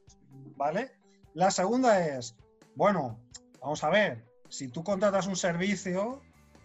[0.56, 0.92] ¿vale?
[1.34, 2.36] La segunda es,
[2.76, 3.18] bueno,
[3.60, 6.20] vamos a ver, si tú contratas un servicio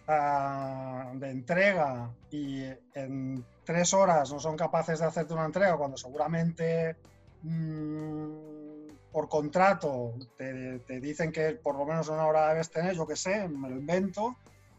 [0.08, 2.64] ah, de entrega y
[2.94, 6.96] en tres horas no son capaces de hacerte una entrega cuando seguramente
[7.42, 8.52] mm,
[9.12, 13.16] por contrato te, te dicen que por lo menos una hora debes tener, yo qué
[13.16, 14.36] sé, me lo invento,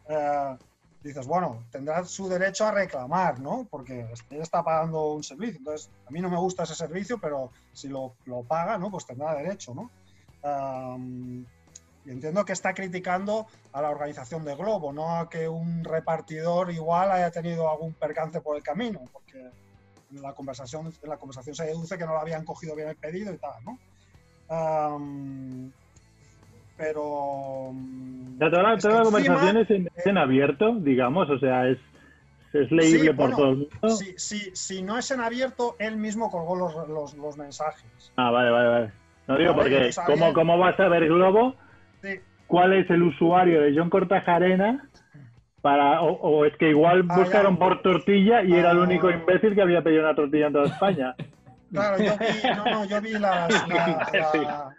[0.09, 0.57] eh,
[1.03, 3.67] dices, bueno, tendrá su derecho a reclamar, ¿no?
[3.69, 5.57] Porque él está pagando un servicio.
[5.57, 8.89] Entonces, a mí no me gusta ese servicio, pero si lo, lo paga, ¿no?
[8.89, 9.91] Pues tendrá derecho, ¿no?
[12.05, 17.11] Entiendo que está criticando a la organización de Globo, no a que un repartidor igual
[17.11, 19.49] haya tenido algún percance por el camino, porque
[20.11, 22.95] en la conversación, en la conversación se deduce que no lo habían cogido bien el
[22.95, 23.79] pedido y tal, ¿no?
[24.49, 25.71] Am,
[26.77, 27.71] pero...
[27.73, 31.77] mm, sea, toda la, toda la conversación es en, en abierto, digamos, o sea, es
[32.53, 33.89] es leíble Sí, por bueno, todo el mundo.
[33.89, 38.11] Si, si, si no es en abierto, él mismo colgó los, los, los mensajes.
[38.15, 38.91] Ah, vale, vale, vale.
[39.27, 39.89] No digo porque.
[40.05, 41.55] ¿cómo, ¿cómo vas a ver Globo?
[42.47, 44.89] ¿Cuál es el usuario de John Cortajarena?
[45.61, 48.83] Para, o, o es que igual buscaron por tortilla y era el Ah.
[48.83, 51.15] único imbécil que había pedido una tortilla en toda España.
[51.71, 54.75] Claro, yo vi, no, no, yo vi las, la- la-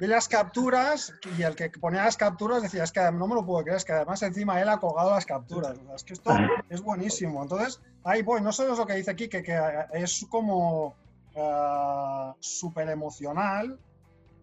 [0.00, 3.44] vi las capturas y el que ponía las capturas decía, es que no me lo
[3.44, 5.78] puedo creer, es que además encima él ha colgado las capturas.
[5.94, 6.32] Es que esto
[6.70, 7.42] es buenísimo.
[7.42, 9.56] Entonces, ahí voy, no solo es lo que dice aquí, que, que
[9.92, 10.94] es como
[12.40, 13.78] súper emocional,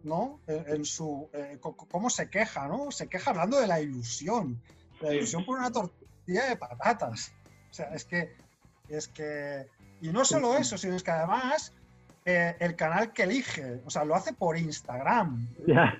[0.03, 0.39] ¿no?
[0.47, 2.91] En, en su, eh, cómo se queja, ¿no?
[2.91, 4.61] Se queja hablando de la ilusión,
[5.01, 7.33] la ilusión por una tortilla de patatas.
[7.69, 8.35] O sea, es que,
[8.87, 9.67] es que,
[10.01, 11.73] y no solo eso, sino es que además
[12.25, 15.47] eh, el canal que elige, o sea, lo hace por Instagram,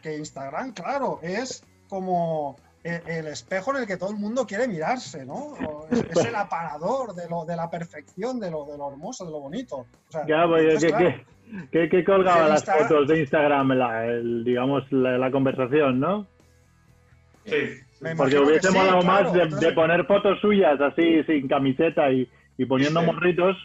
[0.02, 4.68] que Instagram, claro, es como e- el, espejo en el que todo el mundo quiere
[4.68, 5.56] mirarse, ¿no?
[5.92, 9.32] Es, es el aparador de, lo, de la perfección, de lo, de lo hermoso, de
[9.32, 9.78] lo bonito.
[9.78, 11.26] O sea, Ya, pues, entonces, ¿qué, claro, qué-
[11.72, 13.68] qué- qué colgaba las Instagram- fotos de Instagram?
[13.74, 16.28] La, el, digamos, la, la conversación, ¿no?
[17.46, 17.56] Sí.
[18.02, 21.48] me Porque hubiese sí, molado claro, más de, entonces- de poner fotos suyas así, sin
[21.48, 23.06] camiseta y, y poniendo Sí.
[23.06, 23.58] morritos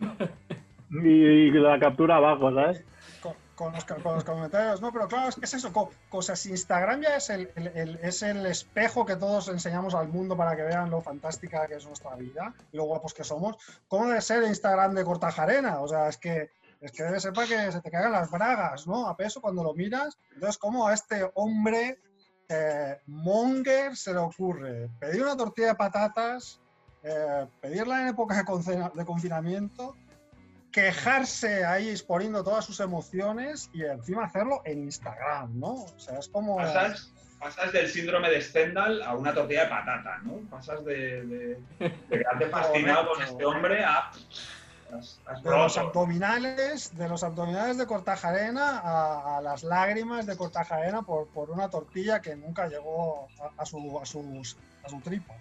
[0.90, 2.84] y, y la captura abajo, ¿sabes?
[3.22, 4.80] con, con los, con los comentarios.
[4.80, 5.72] No, pero claro, es que es eso.
[5.72, 10.08] co- Cosas, Instagram ya es el, el- el- es el espejo que todos enseñamos al
[10.08, 13.56] mundo para que vean lo fantástica que es nuestra vida y lo guapos que somos.
[13.88, 15.80] ¿Cómo debe ser Instagram de Cortajarena?
[15.80, 18.86] O sea, es que, es que debe ser para que se te caigan las bragas,
[18.86, 19.08] ¿no?
[19.08, 20.18] A peso cuando lo miras.
[20.32, 21.98] Entonces, ¿cómo a este hombre
[22.48, 26.60] eh, monger se le ocurre pedir una tortilla de patatas,
[27.02, 29.96] eh, pedirla en época de, confinamiento?
[30.70, 35.72] quejarse ahí exponiendo todas sus emociones y encima hacerlo en Instagram, ¿no?
[35.72, 36.56] O sea, es como...
[36.56, 37.10] Pasas,
[37.40, 40.40] pasas del síndrome de Stendhal a una tortilla de patata, ¿no?
[40.50, 44.10] Pasas de, de, de quedarte fascinado con este hombre a.
[45.42, 51.28] De los abdominales, de los abdominales de Cortajarena a, a las lágrimas de Cortajarena por,
[51.28, 55.34] por una tortilla que nunca llegó a, a su, a, sus- a su tripa,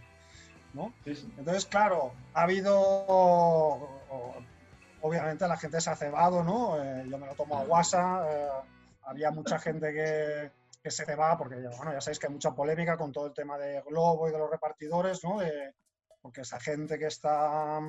[0.74, 0.94] ¿no?
[1.06, 1.34] Sí, sí.
[1.38, 3.88] Entonces, claro, ha habido.
[5.02, 6.82] Obviamente la gente se ha cebado, ¿no?
[6.84, 8.24] Eh, yo me lo tomo a guasa.
[8.30, 8.48] eh,
[9.04, 10.52] había mucha gente que,
[10.84, 13.58] que se cebaba, porque bueno, ya sabéis que hay mucha polémica con todo el tema
[13.58, 15.40] de Globo y de los repartidores, ¿no?
[15.40, 15.74] De-
[16.22, 17.80] porque esa gente que está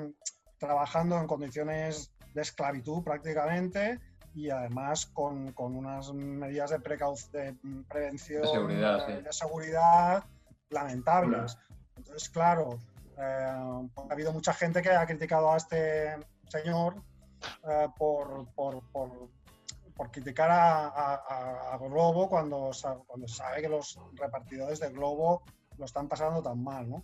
[0.59, 4.01] trabajando en condiciones de esclavitud prácticamente
[4.35, 7.57] y además con, con unas medidas de, de
[7.89, 9.23] prevención, De seguridad, eh, sí.
[9.25, 10.25] de seguridad
[10.71, 11.57] lamentables.
[11.97, 12.79] Entonces, claro,
[13.17, 16.15] eh, ha habido mucha gente que ha criticado a este
[16.49, 16.97] señor
[17.69, 19.29] eh, por, por, por-
[19.97, 22.71] por criticar a, a- a- Globo cuando,
[23.09, 25.43] cuando sabe que los repartidores de Globo
[25.77, 27.03] lo están pasando tan mal, ¿no?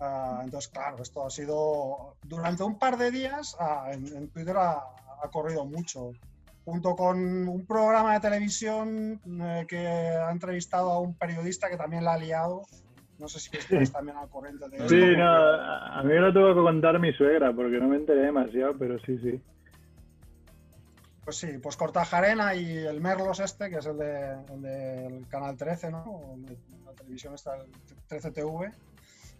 [0.00, 4.56] Ah, entonces, claro, esto ha sido durante un par de días ah, en, en Twitter
[4.56, 4.82] ha,
[5.24, 6.12] ha corrido mucho,
[6.64, 12.04] junto con un programa de televisión eh, que ha entrevistado a un periodista que también
[12.04, 12.62] la ha liado.
[13.18, 14.88] No sé si estáis también al corriente de.
[14.88, 18.22] Sí, no, a mí me lo tuvo que contar mi suegra porque no me enteré
[18.22, 19.40] demasiado, pero sí, sí.
[21.24, 25.56] Pues sí, pues Cortajarena y el Merlos este, que es el, de, el del Canal
[25.56, 26.36] 13, ¿no?
[26.84, 27.70] La televisión está el
[28.08, 28.74] 13TV,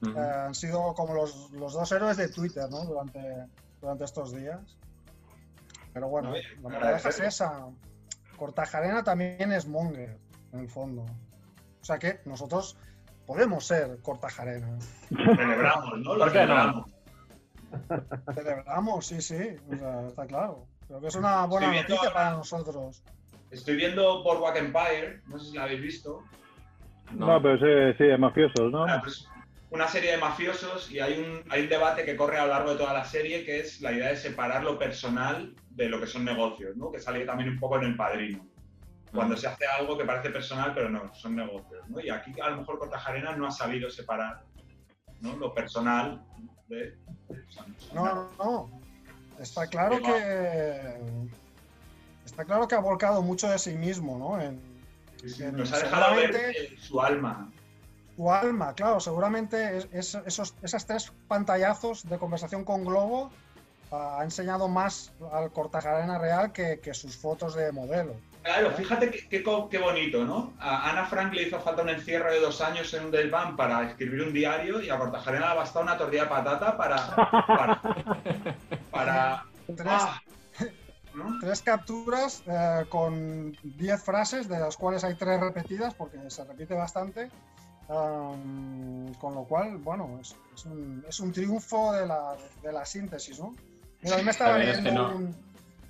[0.07, 2.85] Eh, han sido como los, los dos héroes de Twitter, ¿no?
[2.85, 3.47] Durante,
[3.81, 4.77] durante estos días.
[5.93, 7.67] Pero bueno, la bien, moraleja es esa.
[8.37, 10.19] Cortajarena también es monger,
[10.53, 11.03] en el fondo.
[11.81, 12.77] O sea que nosotros
[13.27, 14.79] podemos ser Cortajarena.
[15.09, 16.15] Celebramos, ¿no?
[16.17, 16.91] Lo celebramos.
[18.35, 20.67] Celebramos, sí, sí, o sea, está claro.
[20.87, 23.03] Creo que es una buena Estoy noticia para nosotros.
[23.51, 26.23] Estoy viendo Boardwalk Empire, no sé si la habéis visto.
[27.13, 28.85] No, pero sí, sí, mafiosos, ¿no?
[28.85, 29.29] Ah, pues,
[29.75, 32.71] una serie de mafiosos y hay un, hay un debate que corre a lo largo
[32.71, 36.07] de toda la serie que es la idea de separar lo personal de lo que
[36.07, 36.93] son negocios, ¿no?
[36.93, 38.47] Que sale también un poco en El Padrino.
[39.13, 42.01] Cuando se hace algo que parece personal, pero no, son negocios, ¿no?
[42.01, 44.45] Y aquí a lo mejor Cortajarena no ha sabido separar
[45.21, 45.37] ¿no?
[45.37, 46.25] lo personal
[46.69, 46.97] de...
[47.29, 48.81] o sea, No, no, no.
[49.41, 50.99] Está claro Que.
[52.25, 54.41] Está claro que ha volcado mucho de sí mismo, ¿no?
[54.41, 54.61] En
[55.21, 57.51] Sí, sí, en- Nos ha dejado ver su alma.
[58.17, 59.01] Su alma, claro.
[59.01, 63.31] Seguramente es- es- esos, esas tres pantallazos de conversación con Globo
[63.93, 68.15] ah, ha enseñado más al Cortajarena real que, que sus fotos de modelo.
[68.43, 69.43] Claro, fíjate qué,
[69.79, 70.53] bonito, ¿no?
[70.61, 73.89] A Ana Frank le hizo falta un encierro de dos años en un desván para
[73.89, 77.17] escribir un diario y a Cortajarena le ha bastado una tortilla de patata para...
[77.47, 77.81] para,
[78.91, 80.21] para- Tres, ah,
[81.15, 81.39] ¿no?
[81.41, 86.75] tres capturas eh, con 10 frases, de las cuales hay tres repetidas, porque se repite
[86.75, 87.31] bastante.
[87.89, 92.85] Am, con lo cual, bueno, es, es un, es un triunfo de la, de la
[92.85, 93.55] síntesis, ¿no?
[94.03, 95.15] Mira, me estaba A ver, es que no.
[95.17, 95.37] un-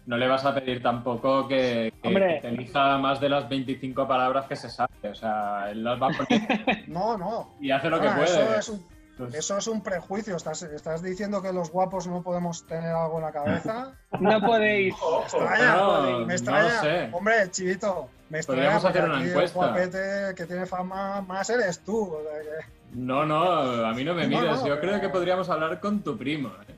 [0.07, 2.35] No le vas a pedir tampoco que, que- Hombre.
[2.35, 4.93] que te elija más de las 25 palabras que se sabe.
[5.11, 7.55] O sea, él las va a poner No, no.
[7.61, 8.27] y hace lo que Ah, puede.
[8.27, 8.85] eso, es un,
[9.17, 10.35] Pues, eso es un prejuicio.
[10.37, 13.93] ¿Estás, ¿Estás diciendo que los guapos no podemos tener algo en la cabeza?
[14.21, 14.95] No podéis.
[14.95, 15.23] Ojo.
[15.23, 16.75] extraña, No, me extraña.
[16.75, 17.09] lo sé.
[17.13, 19.59] Hombre, chivito, me extraña Podríamos hacer una aquí el encuesta.
[19.59, 22.15] guapete que tiene fama más eres tú.
[22.15, 24.61] o sea que- No, no, a mí no me mires.
[24.61, 26.51] no, Yo creo que podríamos hablar con tu primo.
[26.69, 26.75] ¿eh?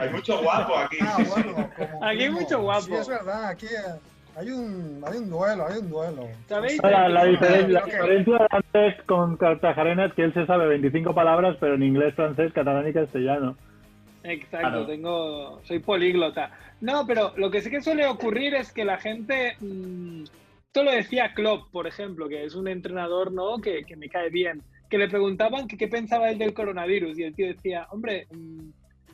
[0.00, 0.98] Hay mucho guapo aquí.
[1.00, 1.70] Ah, bueno,
[2.02, 2.82] Aquí hay mucho guapo.
[2.86, 4.00] Sí, es verdad, aquí eh,
[4.36, 6.28] hay un, hay un duelo, hay un duelo.
[6.48, 6.80] ¿Sabéis?
[6.82, 10.66] La, la Yo diferen- la diferencia de Andrés con Cartagena es que él se sabe
[10.68, 13.56] 25 palabras, pero en inglés, francés, catalán y castellano.
[14.22, 14.86] Exacto, Claro.
[14.86, 16.50] tengo, soy políglota.
[16.80, 20.22] No, pero lo que sí que suele ocurrir es que la gente, mm,
[20.66, 23.58] esto lo decía Klopp, por ejemplo, que es un entrenador, ¿no?
[23.60, 27.22] Que, que me cae bien, que le preguntaban que qué pensaba él del coronavirus y
[27.24, 28.68] el tío decía, hombre, mm,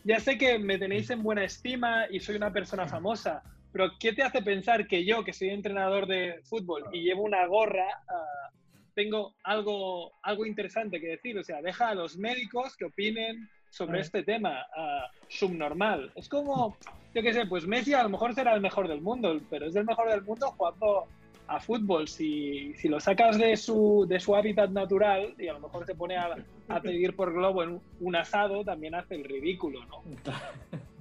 [0.05, 3.43] ya sé que me tenéis en buena estima y soy una persona famosa,
[3.77, 7.47] pero ¿qué te hace pensar que yo, que soy entrenador de fútbol y llevo una
[7.47, 8.51] gorra, ah,
[8.95, 11.39] tengo algo, algo interesante que decir?
[11.39, 16.11] O sea, deja a los médicos que opinen sobre este tema ah, subnormal.
[16.15, 16.75] Es como,
[17.15, 19.77] yo qué sé, pues Messi a lo mejor será el mejor del mundo, pero es
[19.77, 21.05] el mejor del mundo jugando
[21.47, 22.09] a fútbol.
[22.09, 25.95] Si, si lo sacas de su, de su hábitat natural y a lo mejor se
[25.95, 26.35] pone a,
[26.69, 30.03] a pedir por globo en un, un asado, también hace el ridículo, ¿no?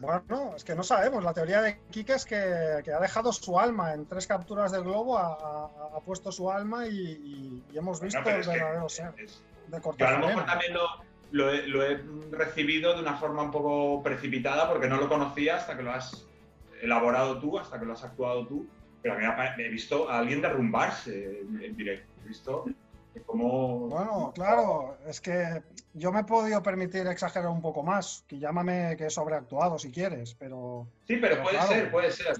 [0.00, 1.22] Bueno, es que no sabemos.
[1.22, 4.82] La teoría de Kike es que, que ha dejado su alma en tres capturas del
[4.82, 10.06] globo, ha, puesto su alma y, hemos visto Bueno, el verdadero ser es- de Yo
[10.08, 10.88] a lo mejor también lo,
[11.30, 15.56] lo he, lo he recibido de una forma un poco precipitada porque no lo conocía
[15.56, 16.26] hasta que lo has
[16.82, 18.66] elaborado tú, hasta que lo has actuado tú.
[19.02, 22.10] Pero a mí he visto a alguien derrumbarse en, en directo.
[22.24, 22.64] He visto
[23.26, 23.88] cómo...
[23.88, 28.96] Bueno, claro, es que yo me he podido permitir exagerar un poco más, que llámame
[28.96, 31.72] que he sobreactuado si quieres, pero Sí, pero pero puede claro.
[31.72, 32.36] ser, puede ser.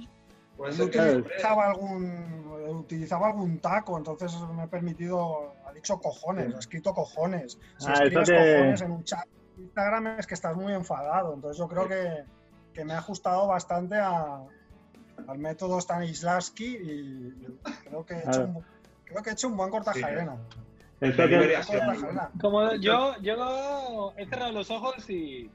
[0.57, 6.59] Puede que utilizaba algún, utilizaba algún taco, entonces me he permitido, ha dicho cojones, ha
[6.59, 7.59] escrito cojones.
[7.79, 9.25] Si Ah, escribes cojones en un chat
[9.57, 12.25] de Instagram es que estás muy enfadado, entonces yo creo que,
[12.75, 14.43] que me ha ajustado bastante a-
[15.27, 18.65] al método Stanislavski y creo que he hecho, un,
[19.05, 20.37] creo que he hecho un buen cortajarena.
[22.41, 25.51] Como yo, yo he cerrado los ojos y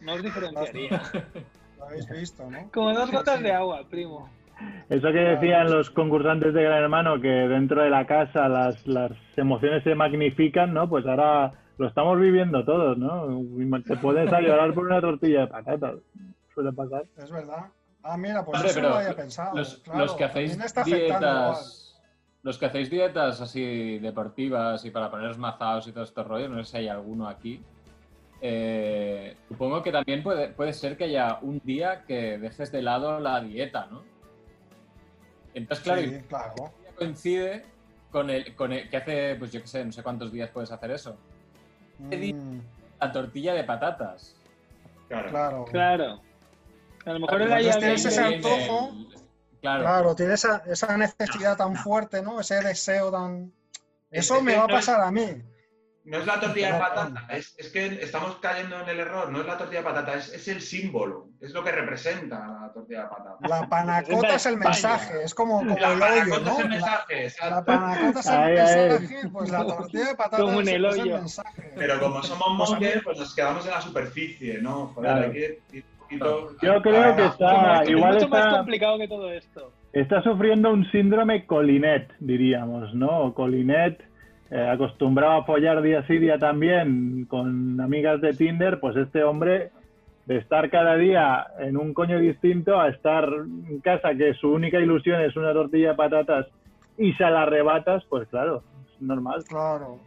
[0.00, 1.02] no os diferenciaría.
[1.78, 2.70] Lo habéis visto, ¿no?
[2.72, 3.44] Como dos gotas sí.
[3.44, 4.28] de agua, primo.
[4.88, 9.12] eso que decían los concursantes de Gran Hermano, que dentro de la casa las, las
[9.36, 10.88] emociones se magnifican, ¿no?
[10.88, 13.42] Pues ahora lo estamos viviendo todos, ¿no?
[13.82, 15.94] Te puedes a llorar por una tortilla de patatas.
[16.54, 17.04] Suele pasar.
[17.16, 17.66] Es verdad.
[18.02, 19.56] Ah, mira, pues Hombre, eso pero no lo había pensado.
[19.56, 21.81] Los, claro, los que hacéis dietas,
[22.42, 26.62] los que hacéis dietas así deportivas y para poneros mazados y todo estos rollos, no
[26.64, 27.62] sé si hay alguno aquí.
[28.44, 33.20] eh, supongo que también puede, puede ser que haya un día que dejes de lado
[33.20, 34.02] la dieta, ¿no?
[35.54, 36.54] Entonces, claro, Sí, claro.
[36.90, 37.64] y coincide
[38.10, 40.72] con el, con el que hace, pues yo qué sé, no sé cuántos días puedes
[40.72, 41.16] hacer eso.
[42.00, 42.58] Mm,
[43.00, 44.34] La tortilla de patatas.
[45.06, 45.28] Claro.
[45.30, 45.64] claro.
[45.66, 46.20] Claro.
[47.06, 48.92] A lo mejor tienes ese visto- antojo.
[49.62, 49.82] Claro.
[49.84, 52.40] Claro, tiene esa, esa necesidad tan fuerte, ¿no?
[52.40, 53.52] Ese deseo tan.
[54.10, 55.42] Es- Eso es me va a no es- pasar a mí.
[56.04, 59.30] No es la tortilla de No, patata, es, es que estamos cayendo en el error.
[59.30, 62.72] No es la tortilla de patata, es, es el símbolo, es lo que representa la
[62.74, 63.36] tortilla de patata.
[63.48, 66.50] La panacota es el mensaje, es como, como La el hoyo, panacota ¿no?
[66.50, 68.88] es el La, mensaje, la panacota es el Ay, ay.
[68.98, 71.72] mensaje, pues la tortilla de patata Como en es, el es el mensaje.
[71.76, 74.88] Pero como somos Pues mongers, pues nos quedamos en la superficie, ¿no?
[74.88, 75.26] Joder, Claro.
[75.26, 75.84] hay que ir
[76.18, 76.50] poquito.
[76.62, 79.72] Yo creo que está, es igual mucho más complicado que todo esto.
[79.92, 83.32] está sufriendo un síndrome Colinet, diríamos, ¿no?
[83.34, 84.02] Colinet,
[84.50, 89.70] eh, acostumbrado a follar día sí, día también con amigas de Tinder, pues este hombre
[90.26, 94.78] de estar cada día en un coño distinto a estar en casa que su única
[94.78, 96.46] ilusión es una tortilla de patatas
[96.96, 99.42] y se la arrebatas, pues claro, es normal.
[99.48, 99.98] Claro.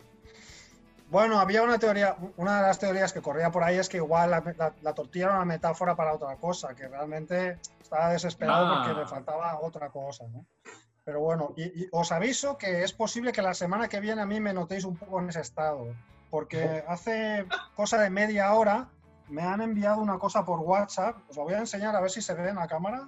[1.10, 4.32] Bueno, había una teoría, una de las teorías que corría por ahí es que igual
[4.32, 8.84] la, la- la tortilla era una metáfora para otra cosa, que realmente estaba desesperado Ah.
[8.84, 10.46] porque le faltaba otra cosa, ¿no?
[11.04, 14.26] Pero bueno, y, y os aviso que es posible que la semana que viene a
[14.26, 15.94] mí me notéis un poco en ese estado,
[16.32, 17.46] porque hace
[17.76, 18.90] cosa de media hora
[19.30, 22.24] me han enviado una cosa por WhatsApp, os lo voy a enseñar a ver si
[22.24, 23.08] se ve en la cámara.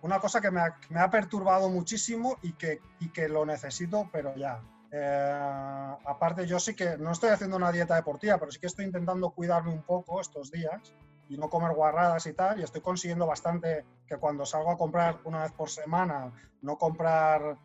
[0.00, 4.08] Una cosa que me ha, me ha perturbado muchísimo y que, y que lo necesito,
[4.10, 4.60] pero ya.
[4.90, 8.86] Eh, aparte, yo sí que no estoy haciendo una dieta deportiva, pero sí que estoy
[8.86, 10.94] intentando cuidarme un poco estos días
[11.28, 12.58] y no comer guarradas y tal.
[12.60, 16.32] Y estoy consiguiendo bastante que cuando salgo a comprar una vez por semana,
[16.62, 17.56] no comprar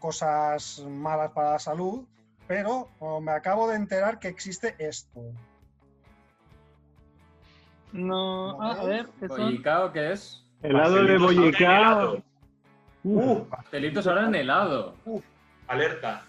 [0.00, 2.04] cosas malas para la salud.
[2.46, 5.20] pero oh, me acabo de enterar que existe esto.
[7.92, 9.08] No, ah, a ver.
[9.20, 10.44] ¿Bollicao qué es?
[10.62, 12.22] Helado de ahora bollicao.
[13.04, 13.44] helado.
[13.48, 14.94] Pastelitos ahora en helado.
[15.68, 16.24] Alerta.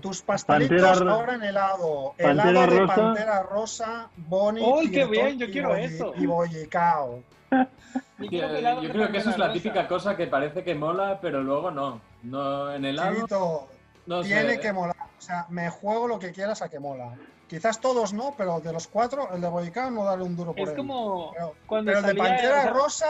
[0.00, 2.14] Tus pastelitos Pantera ahora en helado.
[2.18, 2.94] Pantera helado de rosa.
[2.94, 4.62] pantera rosa, boni.
[4.62, 5.38] ¡Uy, qué bien!
[5.38, 6.12] Yo y quiero bolli- eso.
[6.16, 7.22] Y bollicao.
[7.50, 12.00] Yo creo que eso es la típica cosa que parece que mola, pero luego no.
[12.22, 13.14] No en helado.
[13.14, 13.68] Chivito,
[14.06, 14.28] No sé.
[14.28, 14.96] tiene que molar.
[15.18, 17.14] O sea, me juego lo que quieras a que mola.
[17.48, 20.62] Quizás todos no, pero de los cuatro, el de bollicao no darle un duro por
[20.62, 20.76] Es él.
[20.76, 23.06] como Pero, cuando pero el de pantera rosa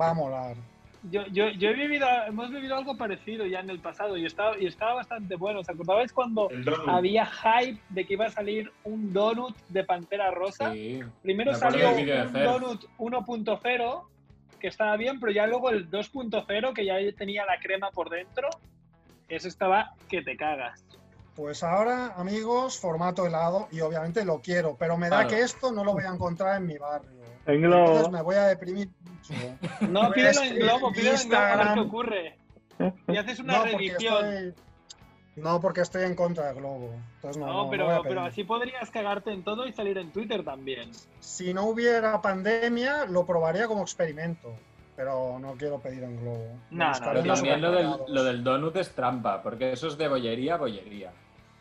[0.00, 0.56] va a molar.
[1.10, 4.58] Yo, yo, yo he vivido, hemos vivido algo parecido ya en el pasado y estaba,
[4.58, 5.60] y estaba bastante bueno.
[5.60, 6.48] ¿Os acordáis cuando
[6.86, 10.72] había hype de que iba a salir un donut de Pantera Rosa?
[10.72, 11.02] Sí.
[11.22, 14.02] Primero salió un donut 1.0
[14.58, 18.48] que estaba bien, pero ya luego el 2.0 que ya tenía la crema por dentro,
[19.28, 20.82] ese estaba que te cagas.
[21.36, 25.28] Pues ahora, amigos, formato helado y obviamente lo quiero, pero me da Claro.
[25.28, 27.23] que esto no lo voy a encontrar en mi barrio.
[27.46, 28.10] En Entonces globo.
[28.10, 29.34] me voy a deprimir mucho.
[29.90, 32.38] No, a pídelo en globo, pídelo en globo a ver qué ocurre.
[33.08, 34.54] Y haces una No estoy,
[35.36, 36.90] no, porque estoy en contra de Globo.
[37.16, 38.18] Entonces no, No, no, no pero, voy a pero pedir.
[38.30, 40.90] así podrías cagarte en todo y salir en Twitter también.
[41.20, 44.54] Si no hubiera pandemia, lo probaría como experimento.
[44.96, 46.46] Pero no quiero pedir en Globo.
[46.70, 48.10] No, no, Pero también lo del, supermercados.
[48.10, 51.10] lo del donut es trampa, porque eso es de bollería, bollería.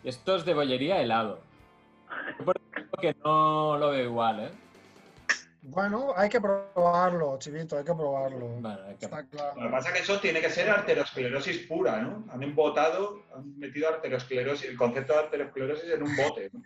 [0.04, 1.40] Esto es de bollería helado.
[2.38, 4.52] Yo por ejemplo, que no lo veo igual, ¿eh?
[5.66, 8.48] Bueno, hay que probarlo, chivito, hay que probarlo.
[8.48, 9.56] Bueno, hay que- Está claro.
[9.62, 12.26] Lo que pasa es que eso tiene que ser arteriosclerosis pura, ¿no?
[12.34, 16.62] Han embotado, han metido arteriosclerosis, el concepto de arteriosclerosis en un bote, ¿no?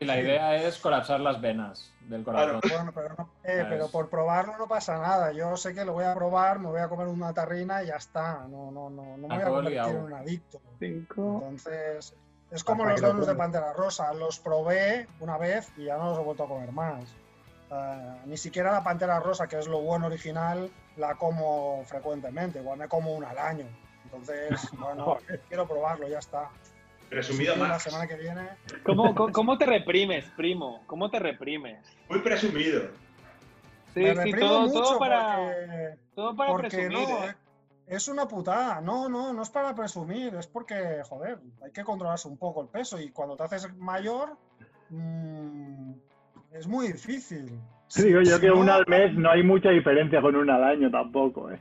[0.00, 2.60] Y la idea es colapsar las venas del corazón.
[2.68, 5.32] Bueno, pero, no- eh, pero por probarlo no pasa nada.
[5.32, 7.96] Yo sé que lo voy a probar, me voy a comer una tarrina y ya
[7.96, 8.46] está.
[8.48, 10.60] No, no, no, no me voy a convertir en un adicto.
[10.78, 11.40] Cinco.
[11.42, 12.14] Entonces,
[12.50, 13.34] es como los donuts de.
[13.34, 14.12] Pantera Rosa.
[14.14, 17.04] Los probé una vez y ya no los he vuelto a comer más.
[17.70, 22.60] Eh, ni siquiera la Pantera Rosa, que es lo bueno original, la como frecuentemente.
[22.60, 23.66] Igual me como una al año.
[24.04, 25.18] Entonces, bueno,
[25.48, 26.48] quiero probarlo, ya está.
[27.10, 27.82] Presumido Así que La más.
[27.82, 28.48] semana que viene.
[28.84, 30.82] ¿Cómo, cómo, te reprimes, primo?
[30.86, 31.78] ¿Cómo te reprimes?
[32.08, 32.88] Muy presumido.
[33.94, 37.08] Sí, me sí, todo, mucho todo para, porque, todo para porque presumir.
[37.08, 37.34] no, ¿eh?
[37.88, 38.80] Es una putada.
[38.80, 42.68] No, no, no es para presumir, es porque, joder, hay que controlarse un poco el
[42.68, 44.36] peso y cuando te haces mayor,
[44.90, 45.92] mm,
[46.52, 47.58] es muy difícil.
[47.88, 50.56] Sí, digo yo Si que no- una al mes no hay mucha diferencia con una
[50.56, 51.60] al año tampoco, ¿eh?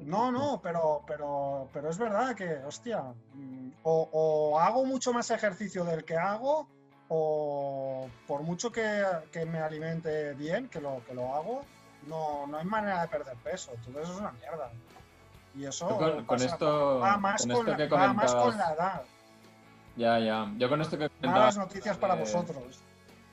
[0.00, 3.02] No, no, pero, pero, pero es verdad que, hostia,
[3.34, 6.68] mm, o, o hago mucho más ejercicio del que hago,
[7.08, 11.62] o por mucho que, que me alimente bien, que lo, que lo hago,
[12.08, 13.72] no, no hay manera de perder peso.
[13.74, 14.70] Entonces es una mierda.
[15.56, 15.86] Y eso
[16.26, 19.02] con- esto- va más con con, esto la, que va más con la edad.
[19.96, 20.50] Ya, ya.
[20.58, 22.80] Yo con esto que comentaba Malas noticias para de- vosotros.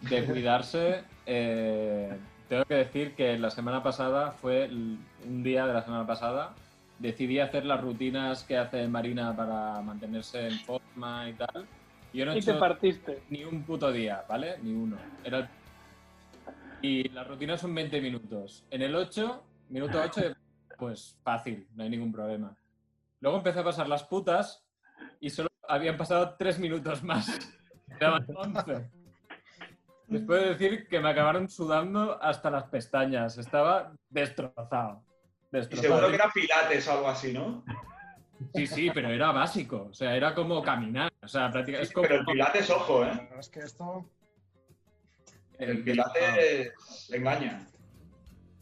[0.01, 2.17] de cuidarse, eh,
[2.47, 6.53] tengo que decir que la semana pasada fue un día de la semana pasada.
[6.99, 11.65] Decidí hacer las rutinas que hace Marina para mantenerse en forma y tal.
[12.13, 13.23] y Yo no he Y te partiste.
[13.29, 14.57] ni un puto día, ¿vale?
[14.61, 14.97] Ni uno.
[15.23, 15.49] Era el-
[16.81, 18.65] Y las rutinas son 20 minutos.
[18.71, 20.21] En el 8, minuto 8,
[20.77, 22.55] pues fácil, no hay ningún problema.
[23.19, 24.65] Luego empecé a pasar las putas
[25.19, 27.27] y solo habían pasado 3 minutos más.
[27.99, 28.89] Quedaban 11.
[30.07, 33.37] Les puedo decir que me acabaron sudando hasta las pestañas.
[33.37, 35.03] Estaba destrozado.
[35.53, 37.63] Y seguro que era pilates o algo así, ¿no?
[38.55, 39.87] Sí, sí, pero era básico.
[39.91, 41.13] O sea, era como caminar.
[41.21, 42.07] O sea, prácticamente es como...
[42.07, 43.29] Pero el pilates, ojo, ¿eh?
[43.39, 44.09] Es que esto.
[45.61, 46.73] El pilates
[47.11, 47.67] engaña.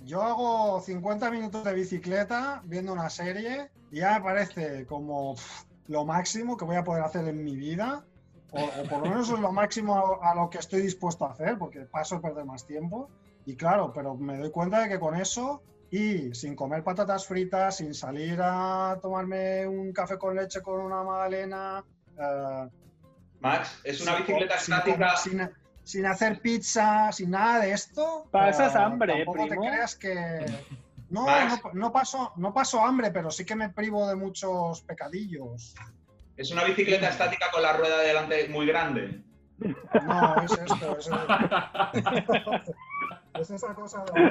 [0.01, 5.63] Yo hago 50 minutos de bicicleta viendo una serie y ya me parece como pff,
[5.87, 8.05] lo máximo que voy a poder hacer en mi vida.
[8.51, 11.31] O, o por lo menos es lo máximo a, a lo que estoy dispuesto a
[11.31, 13.09] hacer, porque paso a perder más tiempo.
[13.45, 17.77] Y claro, pero me doy cuenta de que con eso y sin comer patatas fritas,
[17.77, 21.83] sin salir a tomarme un café con leche con una magdalena,
[22.17, 22.67] eh,
[23.39, 24.97] Max, es una sin bicicleta sin estática.
[24.97, 25.49] comer- Sin,
[25.89, 28.27] sin hacer pizza, sin nada de esto.
[28.31, 29.61] Pasas eh, hambre, tampoco primo.
[29.61, 30.45] te creas que.
[31.11, 35.73] No, no, no paso, no paso hambre, pero sí que me privo de muchos pecadillos.
[36.37, 39.23] Es una bicicleta estática con la rueda delante muy grande.
[39.57, 41.09] No, es esto, es,
[43.39, 44.29] es esa cosa de ahí.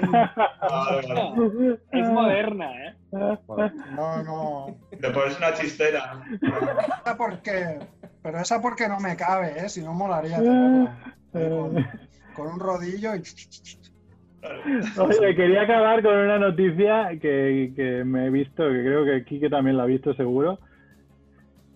[1.91, 2.97] Es moderna, ¿eh?
[3.11, 4.79] No, no.
[5.01, 6.23] Te pones una chistera.
[7.03, 7.81] Esa porque,
[8.23, 9.69] pero esa porque no me cabe, ¿eh?
[9.69, 11.18] Si no molaría tenerla.
[11.35, 11.87] Ahí Con,
[12.35, 13.23] con un rodillo y.
[15.01, 19.51] Oye, quería acabar con una noticia que, que me he visto, que creo que Kike
[19.51, 20.59] también la ha visto seguro.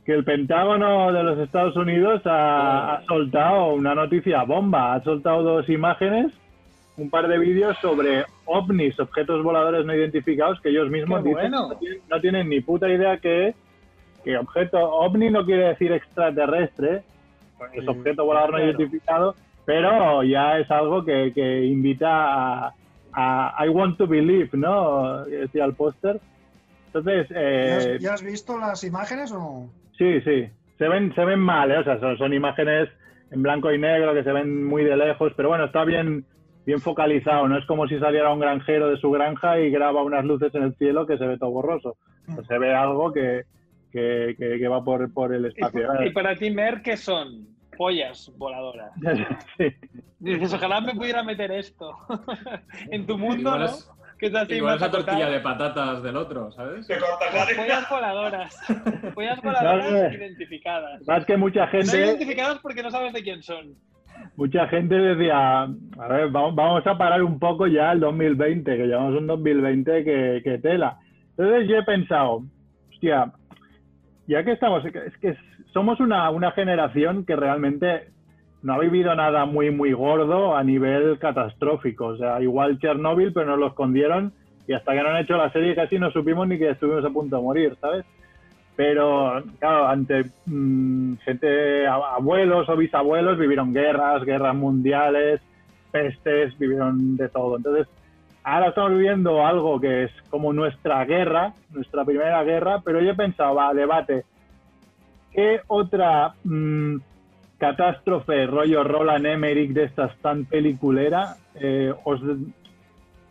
[0.05, 4.95] que el Pentágono de los Estados Unidos ha, ha soltado una noticia bomba.
[4.95, 6.33] Ha soltado dos imágenes,
[6.97, 11.69] un par de vídeos sobre ovnis, objetos voladores no identificados, que ellos mismos dicen bueno.
[11.69, 13.57] que no tienen, no tienen ni puta idea qué es.
[14.25, 17.03] Que objeto ovni no quiere decir extraterrestre,
[17.73, 19.35] es objeto volador no identificado,
[19.65, 22.75] pero ya es algo que, que invita a,
[23.13, 25.25] a I want to believe, ¿no?
[25.25, 26.21] Decía el póster.
[26.87, 29.71] Entonces, ¿Ya eh, has, ya has visto las imágenes o no?
[29.97, 30.47] Sí, sí.
[30.79, 31.79] Se ven, se ven mal, ¿eh?
[31.79, 32.89] O sea, son, son imágenes
[33.31, 36.25] en blanco y negro que se ven muy de lejos, pero bueno, está bien,
[36.67, 37.49] bien focalizado.
[37.49, 40.65] No es como si saliera un granjero de su granja y graba unas luces en
[40.65, 41.97] el cielo que se ve todo borroso.
[42.29, 43.45] O sea, se ve algo que,
[43.93, 45.89] que, que- que va por, por el espacio.
[46.05, 47.47] y para ti, Mer, ¿qué son?
[47.77, 48.93] Pollas voladoras.
[49.59, 49.67] Sí.
[50.19, 51.93] Dices, ojalá me pudiera meter esto
[52.91, 53.65] en tu mundo, Igual ¿no?
[53.67, 56.87] es- Que es Igual más esa tortilla de patatas del otro, ¿sabes?
[56.87, 58.61] Te corta Las la pollas voladoras.
[59.15, 60.15] Pollas No, voladoras no.
[60.17, 61.07] identificadas.
[61.09, 63.75] Más que mucha No gente, identificadas porque no sabes de quién son.
[64.37, 68.87] mucha gente decía, a ver, vamos, vamos a parar un poco ya el 2020, que
[68.87, 70.99] llevamos un 2020 que, que tela.
[71.37, 72.45] Entonces yo he pensado,
[72.93, 73.33] hostia,
[74.27, 75.37] ya que estamos, es que
[75.73, 78.09] somos una, una generación que realmente
[78.63, 82.07] no ha vivido nada muy, muy gordo a nivel catastrófico.
[82.07, 84.33] O sea, igual Chernóbil, pero nos lo escondieron
[84.67, 87.11] y hasta que no han hecho la serie casi no supimos ni que estuvimos a
[87.11, 88.05] punto de morir, ¿sabes?
[88.77, 95.41] Pero, claro, ante mm, gente, abuelos o bisabuelos, vivieron guerras, guerras mundiales,
[95.91, 97.57] pestes, vivieron de todo.
[97.57, 97.87] Entonces,
[98.45, 103.15] ahora estamos viviendo algo que es como nuestra guerra, nuestra primera guerra, pero yo he
[103.15, 104.25] pensado, va, debate,
[105.33, 106.97] ¿qué otra mm,
[107.59, 112.21] catástrofe rollo Roland Emmerich de estas tan peliculera eh, os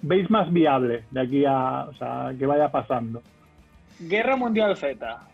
[0.01, 3.21] veis más viable de aquí a, o sea, que vaya pasando?
[3.99, 5.27] Guerra Mundial Z.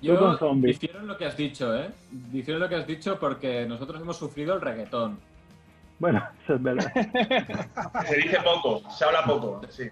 [0.00, 0.78] Yo zombies.
[0.78, 1.90] difiero en lo que has dicho, ¿eh?
[2.10, 5.18] Difiero en lo que has dicho porque nosotros hemos sufrido el reggaetón.
[5.98, 6.92] Bueno, eso es verdad.
[8.06, 9.60] Se dice poco, se habla poco.
[9.68, 9.84] Sí.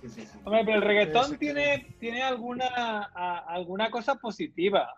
[0.00, 0.38] Sí, sí, sí.
[0.44, 2.66] Hombre, pero el reggaetón Sí, sí, tiene, tiene alguna,
[3.14, 4.92] a- alguna cosa positiva.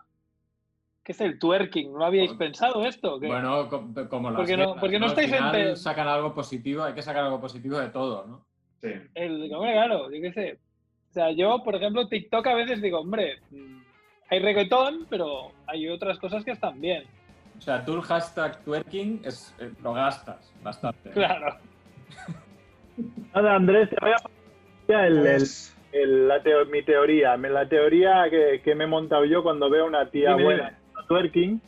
[1.03, 1.91] Que es el twerking.
[1.93, 3.19] ¿No habíais pensado esto?
[3.19, 3.25] ¿Qué?
[3.27, 6.83] Bueno, co- como las Porque no- porque no Al estáis final ente- sacan algo positivo,
[6.83, 8.45] hay que sacar algo positivo de todo, ¿no?
[8.81, 8.89] Sí.
[9.15, 10.59] El, hombre, claro, yo qué sé.
[11.09, 13.81] O sea, yo, por ejemplo, TikTok a veces digo, hombre, mm,
[14.29, 17.03] hay reggaetón, pero hay otras cosas que están bien.
[17.61, 21.11] O sea, tú el hashtag twerking es, eh, lo gastas bastante.
[21.11, 21.57] Claro.
[23.35, 27.37] Nada, Andrés, te voy a pasar el, el- Pues, el- la teo- mi teoría.
[27.37, 31.61] La teoría que, que me he montado yo cuando veo una tía Dime, buena twerking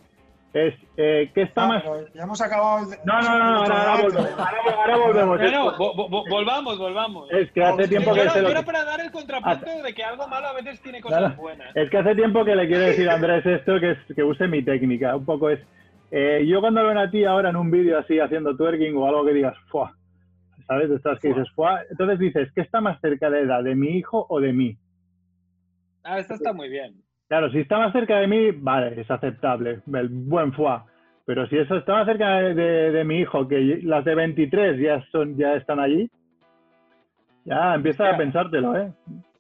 [0.53, 1.83] es eh, ¿qué está ah, más...?
[2.13, 2.99] ya hemos acabado el.
[3.05, 4.31] No, no, no, no, ahora, ahora volvemos.
[4.39, 5.39] Ahora, ahora volvemos.
[5.39, 7.31] No, no, vo- vo- vo- volvamos, volvamos.
[7.31, 8.63] Es que hace tiempo que se yo lo...
[8.63, 11.35] para dar el contrapunto de que algo malo a veces tiene cosas Claro.
[11.35, 11.75] buenas.
[11.75, 14.47] Es que hace tiempo que le quiero decir a Andrés esto, que, es, que use
[14.47, 15.15] mi técnica.
[15.15, 15.59] Un poco es...
[16.15, 19.25] eh, yo cuando veo a tía ahora en un vídeo así haciendo twerking o algo
[19.25, 19.95] que digas, ¡fua!
[20.67, 20.89] ¿Sabes?
[20.89, 21.81] De estas que dices, ¡fua!
[21.89, 23.63] Entonces dices, ¿qué está más cerca de edad?
[23.63, 24.77] ¿De mi hijo o de mí?
[26.03, 26.95] Ah, esto está muy bien.
[27.27, 30.79] Claro, si está más cerca de mí, vale, es aceptable, el buen foie.
[31.25, 34.79] Pero si eso está más cerca de, de- de mi hijo, que las de 23
[34.79, 36.09] ya, son, ya están allí,
[37.45, 38.17] ya empieza a Hostia.
[38.23, 38.91] pensártelo, ¿eh?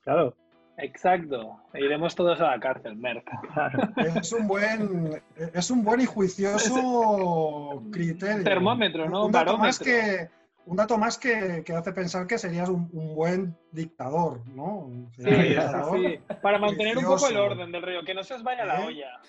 [0.03, 0.33] Claro,
[0.77, 1.59] Exacto.
[1.73, 3.29] Iremos todos a la cárcel, Merck.
[3.53, 3.79] claro.
[4.19, 5.21] Es un buen,
[5.53, 8.43] es un buen y juicioso criterio.
[8.43, 9.25] Termómetro, ¿no?
[9.25, 10.29] Un dato más que,
[10.65, 14.89] un dato más que, que hace pensar que serías un, un buen dictador, ¿no?
[15.17, 16.19] Sí, sí, dictador, sí.
[16.41, 18.87] Para mantener un poco el orden del río, que no se os vaya la ¿Eh?
[18.87, 19.21] olla.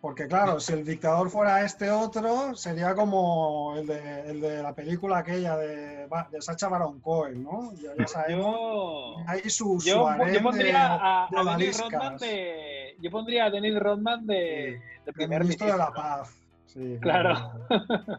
[0.00, 4.72] Porque claro, si el dictador fuera este otro, sería como el de, el de la
[4.72, 7.72] película aquella de, de Sacha Baron Cohen, ¿no?
[7.74, 8.54] Ya, ya sabemos.
[8.54, 11.42] Yo, Ahí su, su yo, yo pondría a, de, a.
[11.42, 12.96] Rodman de.
[13.00, 16.34] Yo pondría a Dennis Rodman de, de del primer ministro de la paz.
[16.66, 17.34] Sí, Claro.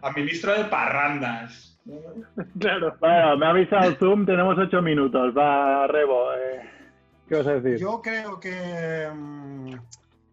[0.01, 1.79] A ministro de parrandas.
[2.59, 2.95] Claro.
[2.99, 5.33] Bueno, me ha avisado el Zoom, tenemos ocho minutos.
[5.35, 6.61] Va, Rebo, eh,
[7.27, 7.79] ¿qué vas a decir?
[7.79, 9.73] Yo creo que, mm,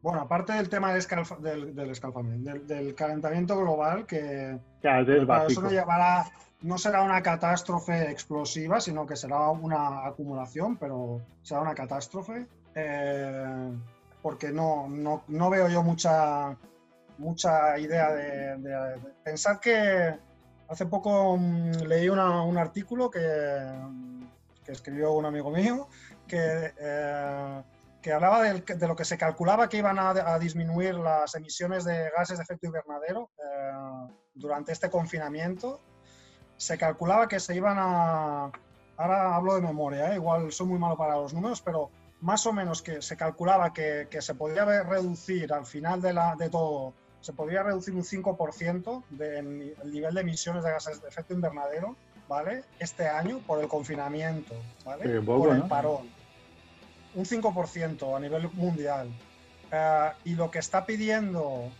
[0.06, 5.00] bueno, aparte del tema del, escalfa- del, del escalfamiento, del, del calentamiento global, que Claro,
[5.02, 6.26] es claro, eso no llevará,
[6.62, 12.46] no será una catástrofe explosiva, sino que será una acumulación, pero será una catástrofe,
[12.76, 13.72] eh,
[14.22, 16.56] porque no, no, no veo yo mucha,
[17.18, 20.16] mucha idea de, de- de- pensar que
[20.68, 23.20] hace poco mm, leí una- un artículo que,
[24.64, 25.88] que escribió un amigo mío
[26.28, 27.62] que, eh,
[28.06, 31.84] que hablaba del- de lo que se calculaba que iban a, a disminuir las emisiones
[31.84, 35.80] de gases de efecto invernadero eh, durante este confinamiento.
[36.56, 38.52] Se calculaba que se iban a...
[38.96, 40.14] Ahora hablo de memoria, ¿eh?
[40.14, 41.90] igual soy muy malo para los números, pero
[42.20, 46.12] más o menos que se calculaba que, que se podría ver- reducir al final de,
[46.12, 51.08] la, de todo, se podría reducir un 5% del nivel de emisiones de gases de
[51.08, 51.96] efecto invernadero,
[52.28, 52.62] ¿vale?
[52.78, 54.54] Este año por el confinamiento,
[54.84, 55.20] ¿vale?
[55.22, 55.68] Poco, por el ¿no?
[55.68, 56.14] parón.
[57.16, 59.08] Un 5% a nivel mundial.
[59.72, 61.72] Eh, y lo que está pidiendo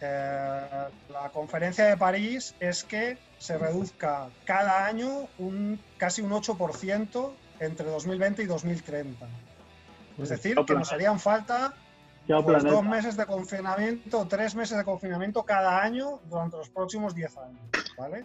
[0.00, 7.32] eh, la conferencia de París es que se reduzca cada año un casi un 8%
[7.60, 9.26] entre 2020 y 2030.
[10.18, 11.74] Es decir, que nos harían falta
[12.26, 17.36] pues, dos meses de confinamiento, tres meses de confinamiento cada año durante los próximos 10
[17.36, 17.60] años.
[17.98, 18.24] ¿vale?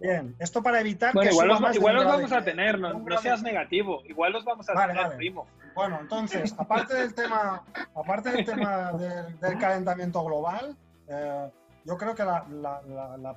[0.00, 2.78] Bien, esto para evitar Bueno, que igual los, más igual los vamos de- a tener,
[2.78, 4.02] no, no seas negativo.
[4.06, 5.16] Igual los vamos a Vale, tener, vale.
[5.16, 5.46] primo.
[5.74, 7.62] Bueno, entonces, aparte del tema,
[7.94, 10.74] aparte del tema del, del calentamiento global,
[11.06, 11.50] eh,
[11.84, 13.36] yo creo que la, la- la- la-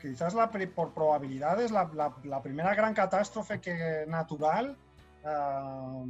[0.00, 4.76] quizás la, por probabilidades la, la- la primera gran catástrofe que natural,
[5.24, 6.04] eh,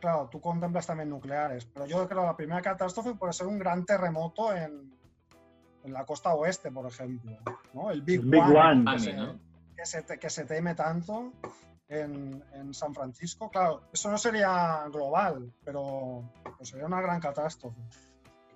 [0.00, 3.58] claro, tú contemplas también nucleares, pero yo creo que la primera catástrofe puede ser un
[3.58, 4.92] gran terremoto en,
[5.84, 7.32] en la costa oeste, por ejemplo,
[7.74, 7.90] ¿no?
[7.90, 8.84] El Big, Big One, One.
[8.84, 9.38] que Ani, se- ¿no?
[9.76, 11.32] que se, que se teme tanto
[11.88, 13.50] en, en San Francisco.
[13.50, 17.80] Claro, eso no sería global, pero, pero sería una gran catástrofe.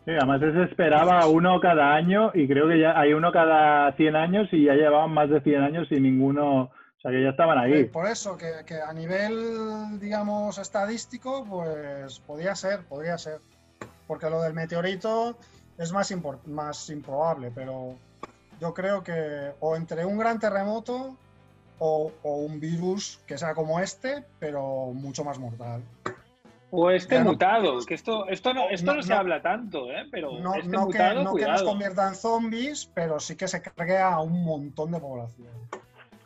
[0.05, 4.16] Sí, además se esperaba uno cada año y creo que ya hay uno cada 100
[4.16, 7.59] años y ya llevaban más de 100 años y ninguno, o sea que ya estaban
[7.59, 7.85] ahí.
[7.85, 13.41] Por eso, que, que a nivel, digamos, estadístico, pues podría ser, podría ser.
[14.07, 15.37] Porque lo del meteorito
[15.79, 16.12] es más,
[16.47, 17.95] más improbable, pero
[18.61, 21.16] yo creo que o entre un gran terremoto
[21.79, 25.83] o, o un virus que sea como este, pero mucho más mortal.
[26.70, 29.18] O este Ya no- mutado, que esto, esto no, esto no, No, se no.
[29.20, 30.05] habla tanto, ¿eh?
[30.11, 31.64] Pero No, este no que, mutado, no que nos cuidado.
[31.64, 35.49] convierta en zombies, pero sí que se cargue a un montón de población.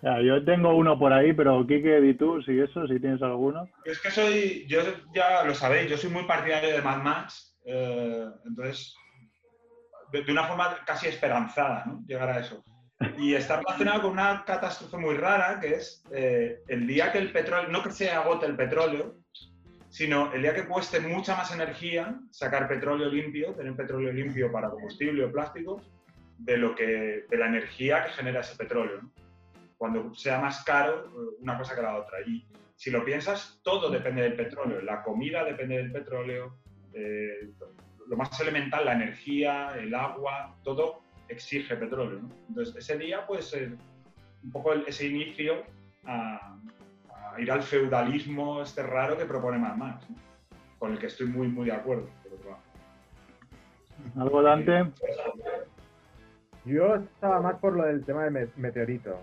[0.02, 3.68] Ya, yo tengo uno por ahí, pero Kike, di tú, si eso, si tienes alguno.
[3.84, 4.80] Es que soy, yo
[5.14, 8.96] ya lo sabéis, yo soy muy partidario de Mad Max, eh, entonces,
[10.12, 11.84] de, una forma casi esperanzada.
[12.06, 12.62] Llegar a eso.
[13.18, 17.32] Y está relacionado con una catástrofe muy rara, que es eh, el día que el
[17.32, 19.16] petróleo, no que se agote el petróleo,
[19.88, 24.70] sino el día que cueste mucha más energía sacar petróleo limpio, tener petróleo limpio para
[24.70, 25.82] combustible o plástico,
[26.38, 29.00] de, lo que, de la energía que genera ese petróleo.
[29.76, 32.20] Cuando sea más caro eh, una cosa que la otra.
[32.26, 32.46] Y
[32.76, 34.80] si lo piensas, todo depende del petróleo.
[34.80, 36.58] La comida depende del petróleo,
[36.94, 37.50] eh,
[38.12, 42.20] lo más elemental, la energía, el agua, todo exige petróleo.
[42.20, 42.28] ¿no?
[42.48, 43.70] Entonces, ese día puede ser
[44.44, 45.62] un poco el- ese inicio
[46.04, 46.58] a,
[47.34, 50.16] a ir al feudalismo este raro que propone Mad Max, ¿no?
[50.78, 52.06] con el que estoy muy, muy de acuerdo.
[52.22, 52.62] por otro lado.
[54.20, 54.90] ¿Algo, Dante?
[56.66, 59.18] Yo estaba más por lo del tema del me- meteorito.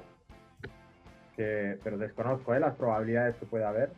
[1.35, 2.59] Que, pero desconozco ¿eh?
[2.59, 3.91] las probabilidades que puede haber.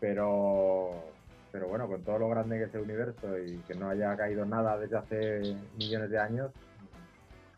[0.00, 0.90] Pero,
[1.56, 4.44] pero bueno, con todo lo grande que es el universo y que no haya caído
[4.44, 5.40] nada desde hace
[5.78, 6.50] millones de años,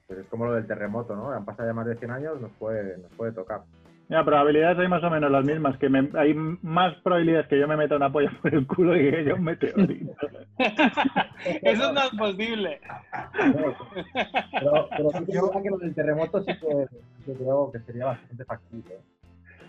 [0.06, 1.32] pues es como lo del terremoto, ¿no?
[1.32, 3.62] Han pasado ya más de 100 años, nos puede, nos puede tocar.
[4.08, 7.66] Mira, probabilidades hay más o menos las mismas, que me- hay más probabilidades que yo
[7.66, 10.12] me meta una polla por el culo y que yo un meteorito.
[11.62, 12.80] Eso no es posible.
[14.60, 17.34] Pero, pero sí que Yo- es verdad que lo del terremoto sí que, sí que
[17.34, 18.94] creo que sería bastante factible.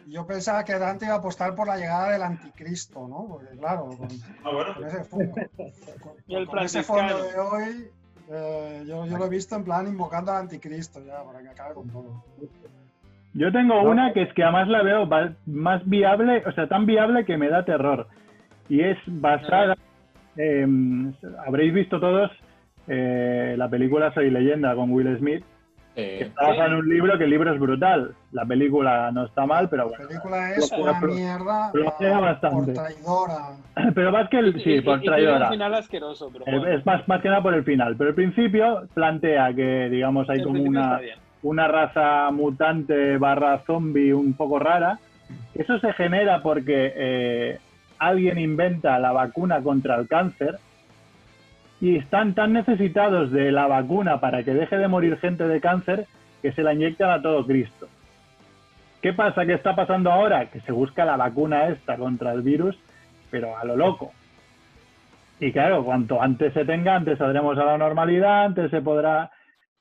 [0.10, 3.28] Yo pensaba que Dante iba a apostar por la llegada del anticristo, ¿no?
[3.30, 4.08] Porque claro, con,
[4.44, 5.36] Ah, bueno, con ese, fondo,
[6.28, 7.88] Y el con ese fondo de hoy,
[8.32, 11.76] eh, yo, yo lo he visto en plan invocando al anticristo ya, para que acabe
[11.76, 12.24] con todo.
[13.34, 13.90] Yo tengo No.
[13.90, 15.08] una que es que además la veo
[15.46, 18.08] más viable, o sea, tan viable que me da terror.
[18.68, 19.76] Y es basada,
[20.38, 20.66] eh,
[21.46, 22.32] habréis visto todos
[22.88, 25.44] eh, la película Soy leyenda con Will Smith,
[25.96, 26.24] que Sí.
[26.26, 28.14] está basada en un libro que el libro es brutal.
[28.32, 30.08] La película no está mal, pero La bueno.
[30.08, 32.74] película es una mierda lo pega bastante.
[32.74, 33.48] por traidora.
[33.96, 35.50] Pero más que el, sí, y- por y tiene un traidora.
[35.50, 36.78] final asqueroso, pero Es, bueno.
[36.78, 37.96] es más, más que nada por el final.
[37.98, 41.00] Pero el principio plantea que, digamos, hay El como una,
[41.44, 45.00] una raza mutante barra zombie un poco rara.
[45.56, 47.60] Eso se genera porque eh,
[47.98, 50.58] alguien inventa la vacuna contra el cáncer
[51.82, 56.06] y están tan necesitados de la vacuna para que deje de morir gente de cáncer
[56.42, 57.88] que se la inyectan a todo Cristo.
[59.02, 59.46] ¿Qué pasa?
[59.46, 60.50] ¿Qué está pasando ahora?
[60.50, 62.78] Que se busca la vacuna esta contra el virus,
[63.32, 64.12] pero a lo loco.
[65.40, 69.32] Y claro, cuanto antes se tenga, antes saldremos a la normalidad, antes se podrá...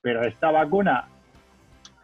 [0.01, 1.07] Pero esta vacuna,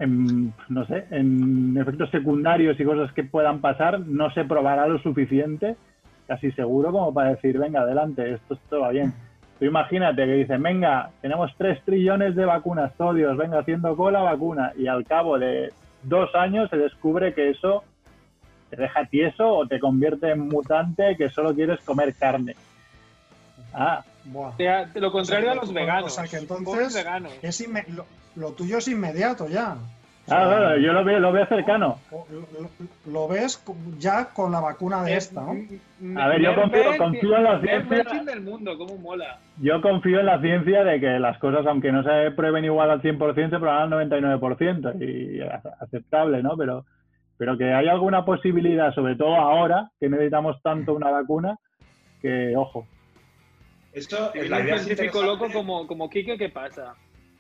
[0.00, 4.98] en, no sé, en efectos secundarios y cosas que puedan pasar, no se probará lo
[4.98, 5.76] suficiente,
[6.26, 9.12] casi seguro, como para decir, venga, adelante, esto, esto va bien.
[9.58, 14.20] Tú imagínate que dicen, venga, tenemos tres trillones de vacunas, todos, Dios, venga, haciendo cola
[14.20, 15.72] vacuna, y al cabo de
[16.02, 17.84] dos años se descubre que eso
[18.70, 22.56] te deja tieso o te convierte en mutante que solo quieres comer carne.
[23.72, 24.48] Ah, Buah.
[24.48, 26.14] O sea, lo contrario a los O veganos.
[26.14, 27.32] sea, que entonces- veganos.
[27.42, 27.64] Es
[28.36, 29.76] lo tuyo es inmediato ya.
[30.24, 31.98] O sea, ah, claro, yo lo veo, lo veo cercano.
[32.10, 33.62] lo, lo ves
[33.98, 35.50] ya con la vacuna de esta, ¿no?
[36.20, 38.22] A ver, yo confío- confío en la ciencia.
[38.24, 39.38] Del mundo, cómo mola.
[39.60, 43.02] Yo confío en la ciencia de que las cosas, aunque no se prueben igual al
[43.02, 45.40] 100%, se prueban al 99% y
[45.80, 46.56] aceptable, ¿no?
[46.56, 46.86] Pero,
[47.36, 51.58] pero que hay alguna posibilidad, sobre todo ahora, que necesitamos tanto una vacuna,
[52.22, 52.86] que, ojo,
[53.92, 56.94] Esto, Es la un científico loco como, como Kike, ¿qué pasa?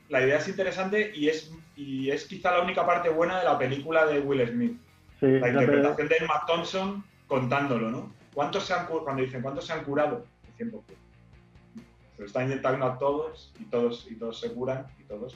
[0.08, 3.58] La idea es interesante y es, y es quizá la única parte buena de la
[3.58, 4.78] película de Will Smith.
[5.20, 8.12] sí, La interpretación de Emma Thompson contándolo, ¿no?
[8.34, 10.26] ¿Cuántos se han, cu- cuando dicen cuántos se han curado?
[10.58, 10.82] El 100%.
[12.16, 15.34] Se lo está inyectando a todos y todos y todos se curan y todos.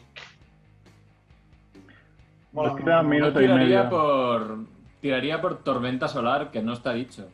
[2.53, 3.91] nos Bueno, queda un no, minuto y tiraría medio.
[3.91, 4.59] por
[5.01, 7.29] tiraría por tormenta solar, que no está dicho.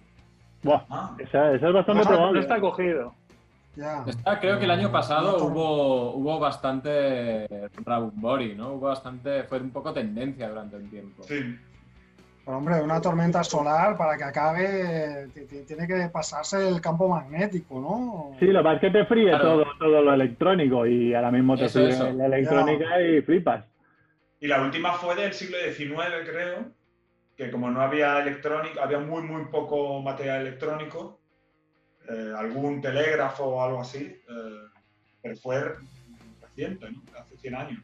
[0.63, 1.17] Buah, Ah.
[1.19, 2.41] esa, esa es bastante No, No probable.
[2.41, 3.15] está cogido.
[3.77, 4.05] Ya.
[4.07, 7.47] Está, creo que el año pasado no, hubo, hubo bastante
[7.85, 8.75] Rabumbori, ¿no?
[8.75, 11.25] Hubo bastante, fue un poco tendencia durante un tiempo.
[11.25, 11.59] Sí.
[12.45, 17.09] Pero, hombre, una tormenta solar para que acabe ti- ti- tiene que pasarse el campo
[17.09, 18.37] magnético, ¿no?
[18.39, 19.45] Sí, lo que pasa es que te fríe Claro.
[19.45, 22.13] todo, todo lo electrónico y ahora mismo te Eso, fríe eso.
[22.13, 23.65] la electrónica y flipas.
[24.41, 26.67] Y la última fue del siglo XIX, creo,
[27.37, 31.19] que como no había electrónica, había muy, muy poco material electrónico,
[32.09, 34.69] eh, algún telégrafo o algo así, eh,
[35.23, 35.75] pero fue
[36.43, 37.03] reciente, ¿no?
[37.19, 37.83] Hace 100 años.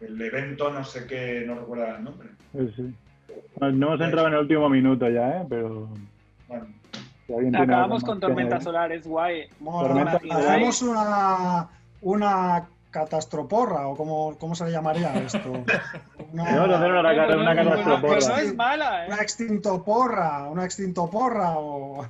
[0.00, 2.28] El evento, no sé qué, no recuerdo el nombre.
[2.52, 2.94] Sí, sí.
[3.56, 5.46] Bueno, no hemos entrado en el último minuto ya, ¿eh?
[5.48, 5.88] Pero
[6.48, 6.66] Bueno,
[7.26, 8.64] si Acabamos con que tormenta añadir.
[8.64, 9.48] solar, es guay.
[9.60, 11.68] Bueno, hacemos una,
[12.02, 15.50] una catastroporra, o cómo, cómo se le llamaría esto.
[16.32, 18.00] Una, hacer una, una, catastroporra.
[18.00, 19.08] pues no es mala, ¿eh?
[19.08, 22.06] una extintoporra, una extintoporra o...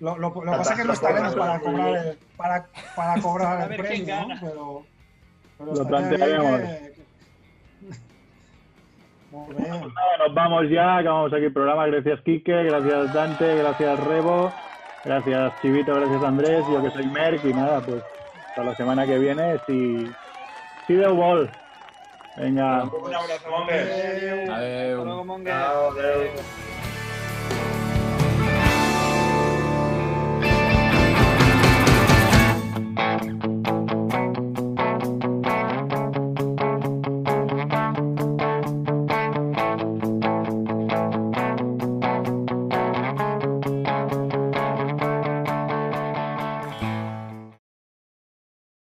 [0.00, 3.72] Lo, lo- lo que pasa es que no estaremos para cobrar el, para, para cobrar
[3.72, 4.34] el premio, ¿no?
[4.40, 4.82] Pero,
[5.58, 6.60] pero Lo plantearemos.
[6.60, 6.98] que- que-
[9.30, 9.70] Muy bien.
[9.72, 11.86] Nada, nos vamos ya, acabamos aquí el programa.
[11.88, 14.50] Gracias, Quique, gracias, Dante, gracias, Rebo,
[15.04, 18.02] gracias, Chivito, gracias, Andrés, yo que soy Merck y nada, pues
[18.48, 20.06] hasta la semana que viene, si,
[20.86, 21.50] si de ball.
[22.36, 22.84] Venga.
[22.84, 23.86] un abrazo, Monger.
[23.90, 25.00] Eh, Adeu.
[25.50, 26.87] Hasta